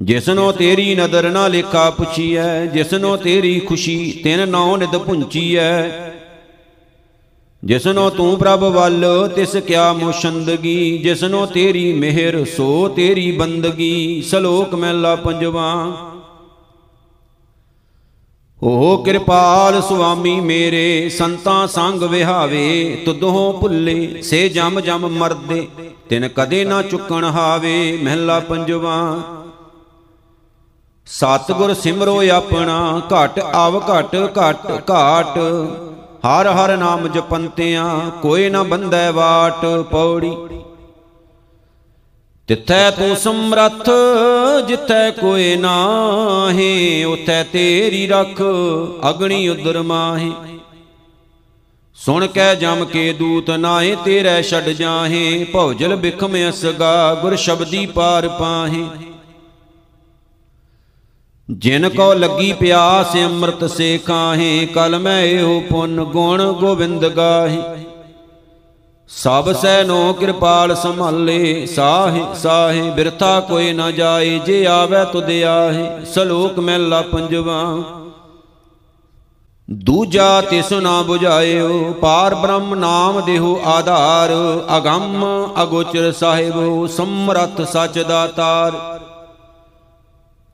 ਜਿਸਨੋ 0.00 0.50
ਤੇਰੀ 0.52 0.94
ਨਦਰ 0.94 1.28
ਨਾ 1.30 1.46
ਲੇਖਾ 1.48 1.88
ਪੁੱਛੀਐ, 1.90 2.66
ਜਿਸਨੋ 2.66 3.16
ਤੇਰੀ 3.16 3.58
ਖੁਸ਼ੀ 3.60 4.20
ਤਿਨ 4.24 4.48
ਨੌ 4.48 4.76
ਨਿਦ 4.76 4.96
ਪੁੰਚੀਐ 4.96 5.82
ਜਿਸਨੋ 7.62 8.08
ਤੂੰ 8.10 8.38
ਪ੍ਰਭ 8.38 8.62
ਵੱਲ 8.64 9.04
ਤਿਸ 9.36 9.56
ਕਿਆ 9.56 9.92
ਮੁਸ਼ੰਦਗੀ, 9.92 10.98
ਜਿਸਨੋ 10.98 11.44
ਤੇਰੀ 11.46 11.92
ਮਿਹਰ 11.92 12.44
ਸੋ 12.56 12.88
ਤੇਰੀ 12.88 13.30
ਬੰਦਗੀ, 13.32 14.20
ਸ਼ਲੋਕ 14.20 14.74
ਮਹਿਲਾ 14.74 15.14
ਪੰਜਵਾ। 15.16 15.72
ਓ 18.62 18.96
ਕਿਰਪਾਲ 18.96 19.80
ਸੁਆਮੀ 19.82 20.40
ਮੇਰੇ, 20.40 21.08
ਸੰਤਾਂ 21.08 21.66
ਸੰਗ 21.66 22.02
ਵਿਹਾਵੇ, 22.02 22.96
ਤੁਧੋਂ 23.04 23.52
ਭੁੱਲੇ 23.52 24.22
ਸੇ 24.22 24.48
ਜਮ 24.48 24.80
ਜਮ 24.80 25.06
ਮਰਦੇ, 25.08 25.66
ਤਿਨ 26.08 26.28
ਕਦੇ 26.28 26.64
ਨਾ 26.64 26.82
ਚੁੱਕਣ 26.82 27.24
ਹਾਵੇ, 27.24 27.98
ਮਹਿਲਾ 28.02 28.40
ਪੰਜਵਾ। 28.40 28.96
ਸਤਗੁਰ 31.10 31.74
ਸਿਮਰੋ 31.74 32.22
ਆਪਣਾ, 32.30 33.02
ਘਟ 33.08 33.38
ਆਵ 33.38 33.78
ਘਟ 33.78 34.14
ਘਟ 34.14 34.90
ਘਾਟ। 34.90 35.38
ਹਰ 36.26 36.48
ਹਰ 36.48 36.76
ਨਾਮ 36.76 37.08
ਜਪੰਤਿਆਂ, 37.08 38.10
ਕੋਈ 38.22 38.50
ਨਾ 38.50 38.62
ਬੰਧੈ 38.62 39.10
ਵਾਟ 39.12 39.66
ਪੌੜੀ। 39.90 40.36
ਤਿੱਥੈ 42.48 42.90
ਤੂੰ 42.90 43.16
ਸਮਰੱਥ, 43.16 43.90
ਜਿੱਥੈ 44.68 45.10
ਕੋਈ 45.10 45.56
ਨਾਹੀ, 45.56 47.04
ਉਥੈ 47.04 47.42
ਤੇਰੀ 47.42 48.06
ਰਖ, 48.06 48.42
ਅਗਣੀ 49.10 49.48
ਉਦਰ 49.48 49.82
ਮਾਹੀ। 49.82 50.32
ਸੁਣ 51.94 52.26
ਕੇ 52.26 52.54
ਜਮ 52.56 52.84
ਕੇ 52.84 53.12
ਦੂਤ 53.12 53.50
ਨਾਹੀ, 53.50 53.96
ਤੇਰੇ 54.04 54.42
ਛੱਡ 54.42 54.64
ਜਾਹੇ। 54.64 55.44
ਭੌਜਲ 55.44 55.96
ਬਿਖਮ 55.96 56.36
ਅਸਗਾ 56.48 57.14
ਗੁਰ 57.14 57.36
ਸ਼ਬਦੀ 57.36 57.86
ਪਾਰ 57.86 58.28
ਪਾਹੇ। 58.28 58.84
ਜਿਨ 61.50 61.88
ਕੋ 61.88 62.12
ਲੱਗੀ 62.14 62.52
ਪਿਆਸ 62.52 63.16
ਅੰਮ੍ਰਿਤ 63.16 63.64
ਸੇ 63.64 63.98
ਕਾਹੇ 63.98 64.66
ਕਲ 64.66 64.98
ਮੈਂ 64.98 65.22
ਇਹੋ 65.22 65.60
ਪੁੰਨ 65.60 66.04
ਗੁਣ 66.04 66.52
ਗੋਬਿੰਦ 66.52 67.06
ਗਾਹੀ। 67.08 67.58
ਸਭ 69.10 69.52
ਸੈ 69.52 69.82
ਨੋ 69.84 70.12
ਕਿਰਪਾਲ 70.12 70.74
ਸੰਭਾਲੇ, 70.74 71.66
ਸਾਹੇ 71.66 72.24
ਸਾਹੇ, 72.34 72.90
ਬਿਰਥਾ 72.90 73.40
ਕੋਈ 73.40 73.72
ਨਾ 73.72 73.90
ਜਾਏ, 73.90 74.38
ਜੇ 74.38 74.66
ਆਵੇ 74.66 75.04
ਤੁਧ 75.12 75.30
ਆਹੇ, 75.30 76.04
ਸਲੋਕ 76.04 76.58
ਮਹਿਲਾ 76.58 77.02
ਪੰਜਵਾ। 77.02 77.82
ਦੂਜਾ 79.70 80.40
ਤਿਸ 80.40 80.72
ਨਾ 80.72 81.00
부ਝਾਇਓ 81.00 81.92
ਪਾਰ 81.92 82.34
ਬ੍ਰਹਮ 82.34 82.74
ਨਾਮ 82.74 83.20
ਦੇਹੋ 83.20 83.60
ਆਧਾਰ, 83.64 84.30
ਅਗੰਮ 84.76 85.26
ਅਗੋਚਰ 85.62 86.12
ਸਾਹਿਬ, 86.12 86.86
ਸਮਰੱਥ 86.86 87.60
ਸਚ 87.62 87.98
ਦਾਤਾਰ 87.98 88.72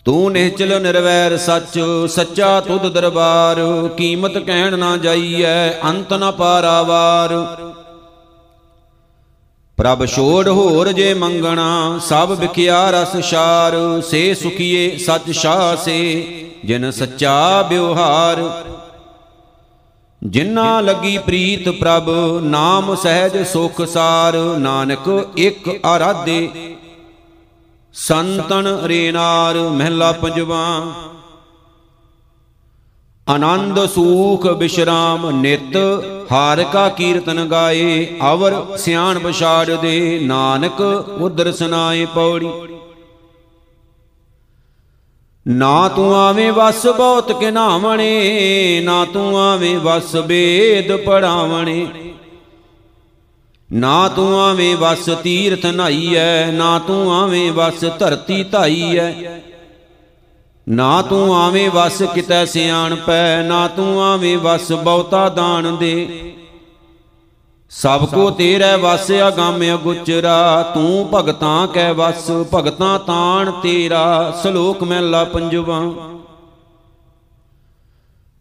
ਤੂੰ 0.06 0.32
ਨਿਹਚਲ 0.32 0.80
ਨਿਰਵੈਰ 0.82 1.36
ਸੱਚ, 1.36 1.78
ਸੱਚਾ 2.08 2.60
ਤੁਧ 2.60 2.86
ਦਰਬਾਰ, 2.86 3.60
ਕੀਮਤ 3.96 4.36
ਕਹਿਣ 4.38 4.76
ਨਾ 4.78 4.96
ਜਾਈਐ, 4.96 5.70
ਅੰਤ 5.84 6.12
ਨ 6.12 6.30
ਪਾਰਾਵਾਰ। 6.30 7.34
ਪ੍ਰਭ 9.78 10.04
ਛੋੜ 10.06 10.48
ਹੋਰ 10.48 10.92
ਜੇ 10.92 11.12
ਮੰਗਣਾ, 11.14 11.98
ਸਭ 11.98 12.32
ਵਿਖਿਆ 12.32 12.78
ਰਸ 12.90 13.16
ਸ਼ਾਰ 13.24 13.74
ਸੇ 14.00 14.34
ਸੁਖੀਏ 14.34 14.96
ਸਚ 14.98 15.30
ਸ਼ਾਹ 15.30 15.76
ਸੇ, 15.76 15.98
ਜਿਨ 16.64 16.90
ਸੱਚਾ 16.90 17.62
ਬਿਵਹਾਰ 17.62 18.42
ਜਿਨ੍ਹਾਂ 20.22 20.82
ਲੱਗੀ 20.82 21.18
ਪ੍ਰੀਤ 21.18 21.68
ਪ੍ਰਭ, 21.70 22.10
ਨਾਮ 22.42 22.94
ਸਹਿਜ 22.94 23.42
ਸੁਖ 23.46 23.82
ਸਾਰ, 23.86 24.36
ਨਾਨਕ 24.58 25.32
ਇੱਕ 25.36 25.68
ਆਰਾਧੇ 25.84 26.48
ਸੰਤਨ 27.96 28.66
ਰੇਨਾਰ 28.84 29.56
ਮਹਿਲਾ 29.58 30.12
ਪੰਜਵਾ। 30.12 30.64
ਆਨੰਦ 33.28 33.78
ਸੂਖ 33.86 34.46
ਬਿਸ਼ਰਾਮ 34.46 35.28
ਨਿਤ, 35.30 35.76
ਹਾਰ 36.32 36.62
ਕਾ 36.64 36.88
ਕੀਰਤਨ 36.88 37.44
ਗਾਏ, 37.44 38.06
ਅਵਰ 38.32 38.76
ਸਿਆਣ 38.76 39.18
ਪਛਾੜ 39.18 39.70
ਦੇ 39.70 40.20
ਨਾਨਕ 40.22 40.80
ਉਦਰ 41.20 41.52
ਸੁਨਾਏ 41.52 42.04
ਪੌੜੀ। 42.04 42.48
ਨਾ 45.46 45.88
ਤੂੰ 45.88 46.14
ਆਵੇਂ 46.16 46.52
ਵਸ 46.52 46.86
ਬਹੁਤ 46.86 47.32
ਕਿਨਾਵਣੇ 47.32 48.80
ਨਾ 48.84 49.04
ਤੂੰ 49.04 49.38
ਆਵੇਂ 49.40 49.78
ਵਸ 49.78 50.16
ਬੇਦ 50.16 50.96
ਪੜਾਵਣੇ। 50.96 51.86
ਨਾ 53.72 54.08
ਤੂੰ 54.08 54.40
ਆਵੇਂ 54.40 54.76
ਵਸ 54.76 55.10
ਤੀਰਥ 55.22 55.66
ਨਾਈਐ 55.66 56.50
ਨਾ 56.50 56.78
ਤੂੰ 56.78 57.14
ਆਵੇਂ 57.14 57.52
ਵਸ 57.52 57.84
ਧਰਤੀ 57.98 58.44
ਧਾਈਐ। 58.44 59.12
ਨਾ 60.68 61.02
ਤੂੰ 61.02 61.36
ਆਵੇਂ 61.36 61.70
ਵਸ 61.70 62.02
ਕਿਤੈ 62.14 62.44
ਸਿਆਣ 62.44 62.94
ਪੈ 62.94 63.42
ਨਾ 63.42 63.68
ਤੂੰ 63.68 64.02
ਆਵੇਂ 64.02 64.38
ਵਸ 64.38 64.72
ਬਹੁਤਾ 64.72 65.28
ਦਾਨ 65.28 65.76
ਦੇ। 65.76 66.32
ਸਭ 67.70 68.06
ਕੋ 68.06 68.30
ਤੇਰੇ 68.30 68.76
ਵਸ 68.76 69.10
ਅਗੰਮ 69.28 69.74
ਅਗੁਚਰਾ, 69.74 70.62
ਤੂੰ 70.74 71.08
ਭਗਤਾਂ 71.14 71.66
ਕੈ 71.66 71.92
ਵਸ, 71.92 72.30
ਭਗਤਾਂ 72.54 72.98
ਤਾਣ 72.98 73.50
ਤੇਰਾ, 73.50 74.34
ਸ਼ਲੋਕ 74.42 74.82
ਮਹਿਲਾ 74.82 75.24
ਪੰਜਵਾ। 75.24 75.80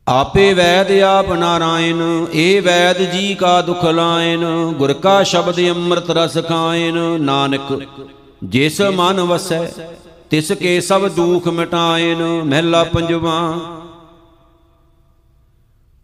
ਆਪੇ 0.08 0.53
ਵੈਦ 0.53 0.91
ਆਪ 1.03 1.32
ਨਾਰਾਇਣ, 1.32 2.01
ਏ 2.34 2.60
ਵੈਦ 2.60 2.97
ਜੀ 3.12 3.34
ਕਾ 3.36 3.62
ਦੁਖ 3.62 3.86
ਲਾਇਨ 3.86 4.43
ਗੁਰ 4.78 4.93
ਕਾ 4.93 5.22
ਸ਼ਬਦ 5.24 5.60
ਅੰਮ੍ਰਿਤ 5.70 6.12
ਰਸ 6.12 6.38
ਖਾਇਨ 6.47 6.97
ਨਾਨਕ, 7.22 7.72
ਜਿਸ 8.43 8.80
ਮਨ 8.95 9.22
ਵਸੈ, 9.22 9.60
ਤਿਸ 10.30 10.51
ਕੇ 10.51 10.80
ਸਭ 10.82 11.08
ਦੁਖ 11.08 11.47
ਮਿਟਾਇਨ 11.47 12.22
ਮਹਿਲਾ 12.43 12.84
ਪੰਜਵਾ। 12.84 13.39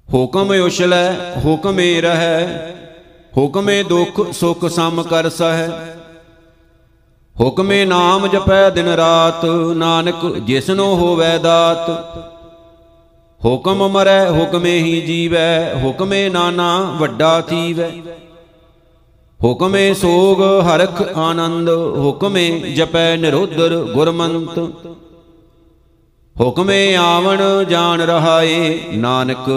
ਹੁਕਮ 0.09 0.51
ਉਛਲੈ, 0.55 1.13
ਹੁਕਮੇ 1.45 2.01
ਰਹੈ, 2.01 2.75
ਹੁਕਮੇ 3.37 3.81
ਦੁਖ 3.83 4.31
ਸੁਖ 4.33 4.65
ਸਮ 4.71 5.03
ਕਰ 5.03 5.29
ਸਹਿ। 5.29 5.69
ਹੁਕਮੇ 7.35 7.83
ਨਾਮ 7.85 8.27
ਜਪੈ 8.27 8.69
ਦਿਨ 8.69 8.87
ਰਾਤ, 8.87 9.45
ਨਾਨਕ 9.75 10.25
ਜਿਸਨੋ 10.37 10.93
ਹੋਵੈ 10.95 11.37
ਦਾਤ 11.37 11.89
ਹੁਕਮ 13.45 13.87
ਮਰੈ, 13.87 14.31
ਹੁਕਮੇ 14.31 14.79
ਹੀ 14.79 15.01
ਜੀਵੈ, 15.01 15.75
ਹੁਕਮੇ 15.83 16.29
ਨਾਨਾ 16.29 16.97
ਵੱਡਾ 16.99 17.41
ਥੀਵੈ। 17.41 17.91
ਹੁਕਮੇ 19.43 19.93
ਸੋਗ 19.93 20.41
ਹਰਖ 20.41 21.17
ਆਨੰਦ, 21.17 21.69
ਹੁਕਮੇ 21.97 22.49
ਜਪੈ 22.49 23.17
ਨਿਰੋਧਰ 23.17 23.75
ਗੁਰਮੰਤ। 23.93 24.59
ਹੁਕਮੇ 26.41 26.95
ਆਵਣ 26.95 27.41
ਜਾਣ 27.63 28.01
ਰਹਾਏ, 28.01 28.79
ਨਾਨਕ, 28.93 29.49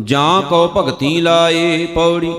ਜਾਂ 0.00 0.42
ਕੋ 0.42 0.68
ਭਗਤੀ 0.76 1.20
ਲਾਏ 1.20 1.86
ਪੌੜੀ। 1.86 2.34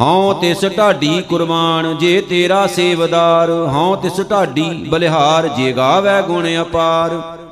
ਹਉ 0.00 0.32
ਤਿਸ 0.32 0.64
ਢਾਡੀ 0.78 1.22
ਕੁਰਬਾਨ, 1.22 1.96
ਜੇ 1.98 2.20
ਤੇਰਾ 2.20 2.66
ਸੇਵਦਾਰ, 2.66 3.50
ਹਉ 3.50 3.96
ਤਿਸ 3.96 4.20
ਢਾਡੀ 4.30 4.84
ਬਲਿਹਾਰ, 4.88 5.48
ਜੇ 5.48 5.72
ਗਾਵੇ 5.72 6.22
ਗੁਣ 6.22 6.48
ਅਪਾਰ। 6.62 7.43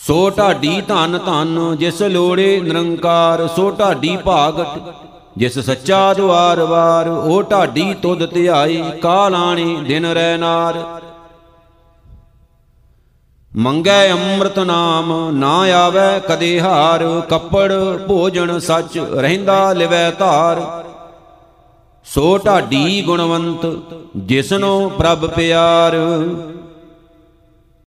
ਸੋ 0.00 0.30
ਢਾਡੀ 0.30 0.80
ਧਨ 0.80 1.18
ਧਨ 1.26 1.76
ਜਿਸ 1.76 2.02
ਲੋੜੇ 2.02 2.60
ਨਿਰੰਕਾਰ, 2.60 3.46
ਸੋ 3.46 3.70
ਢਾਡੀ 3.70 4.16
ਭਾਗਟ 4.16 4.92
ਜਿਸ 5.36 5.58
ਸੱਚਾ 5.58 6.14
ਦੁਆਰ 6.14 6.60
ਵਾਰ, 6.60 7.08
ਉਹ 7.08 7.42
ਢਾਡੀ 7.42 7.94
ਤੁਧ 7.94 8.24
ਧਿਆਈ, 8.26 8.82
ਕਾਲਾਣੀ 9.02 9.76
ਦਿਨ 9.76 10.06
ਰਹਿ 10.06 10.38
ਨਾਰ। 10.38 10.78
ਮੰਗੈ 13.52 14.10
ਅੰਮ੍ਰਿਤ 14.12 14.58
ਨਾਮ, 14.58 15.12
ਨਾ 15.30 15.54
ਆਵੇ 15.74 16.20
ਕਦੇ 16.28 16.60
ਹਾਰ, 16.60 17.04
ਕੱਪੜ 17.28 17.72
ਭੋਜਨ 18.08 18.58
ਸੱਚ 18.58 18.98
ਰਹਿੰਦਾ 18.98 19.72
ਲਿਵੈ 19.72 20.10
ਧਾਰ। 20.10 20.84
ਸੋ 22.06 22.38
ਢਾਡੀ 22.38 23.02
ਗੁਣਵੰਤ, 23.02 23.66
ਜਿਸਨੋ 24.16 24.88
ਪ੍ਰਭ 24.88 25.26
ਪਿਆਰ। 25.26 25.96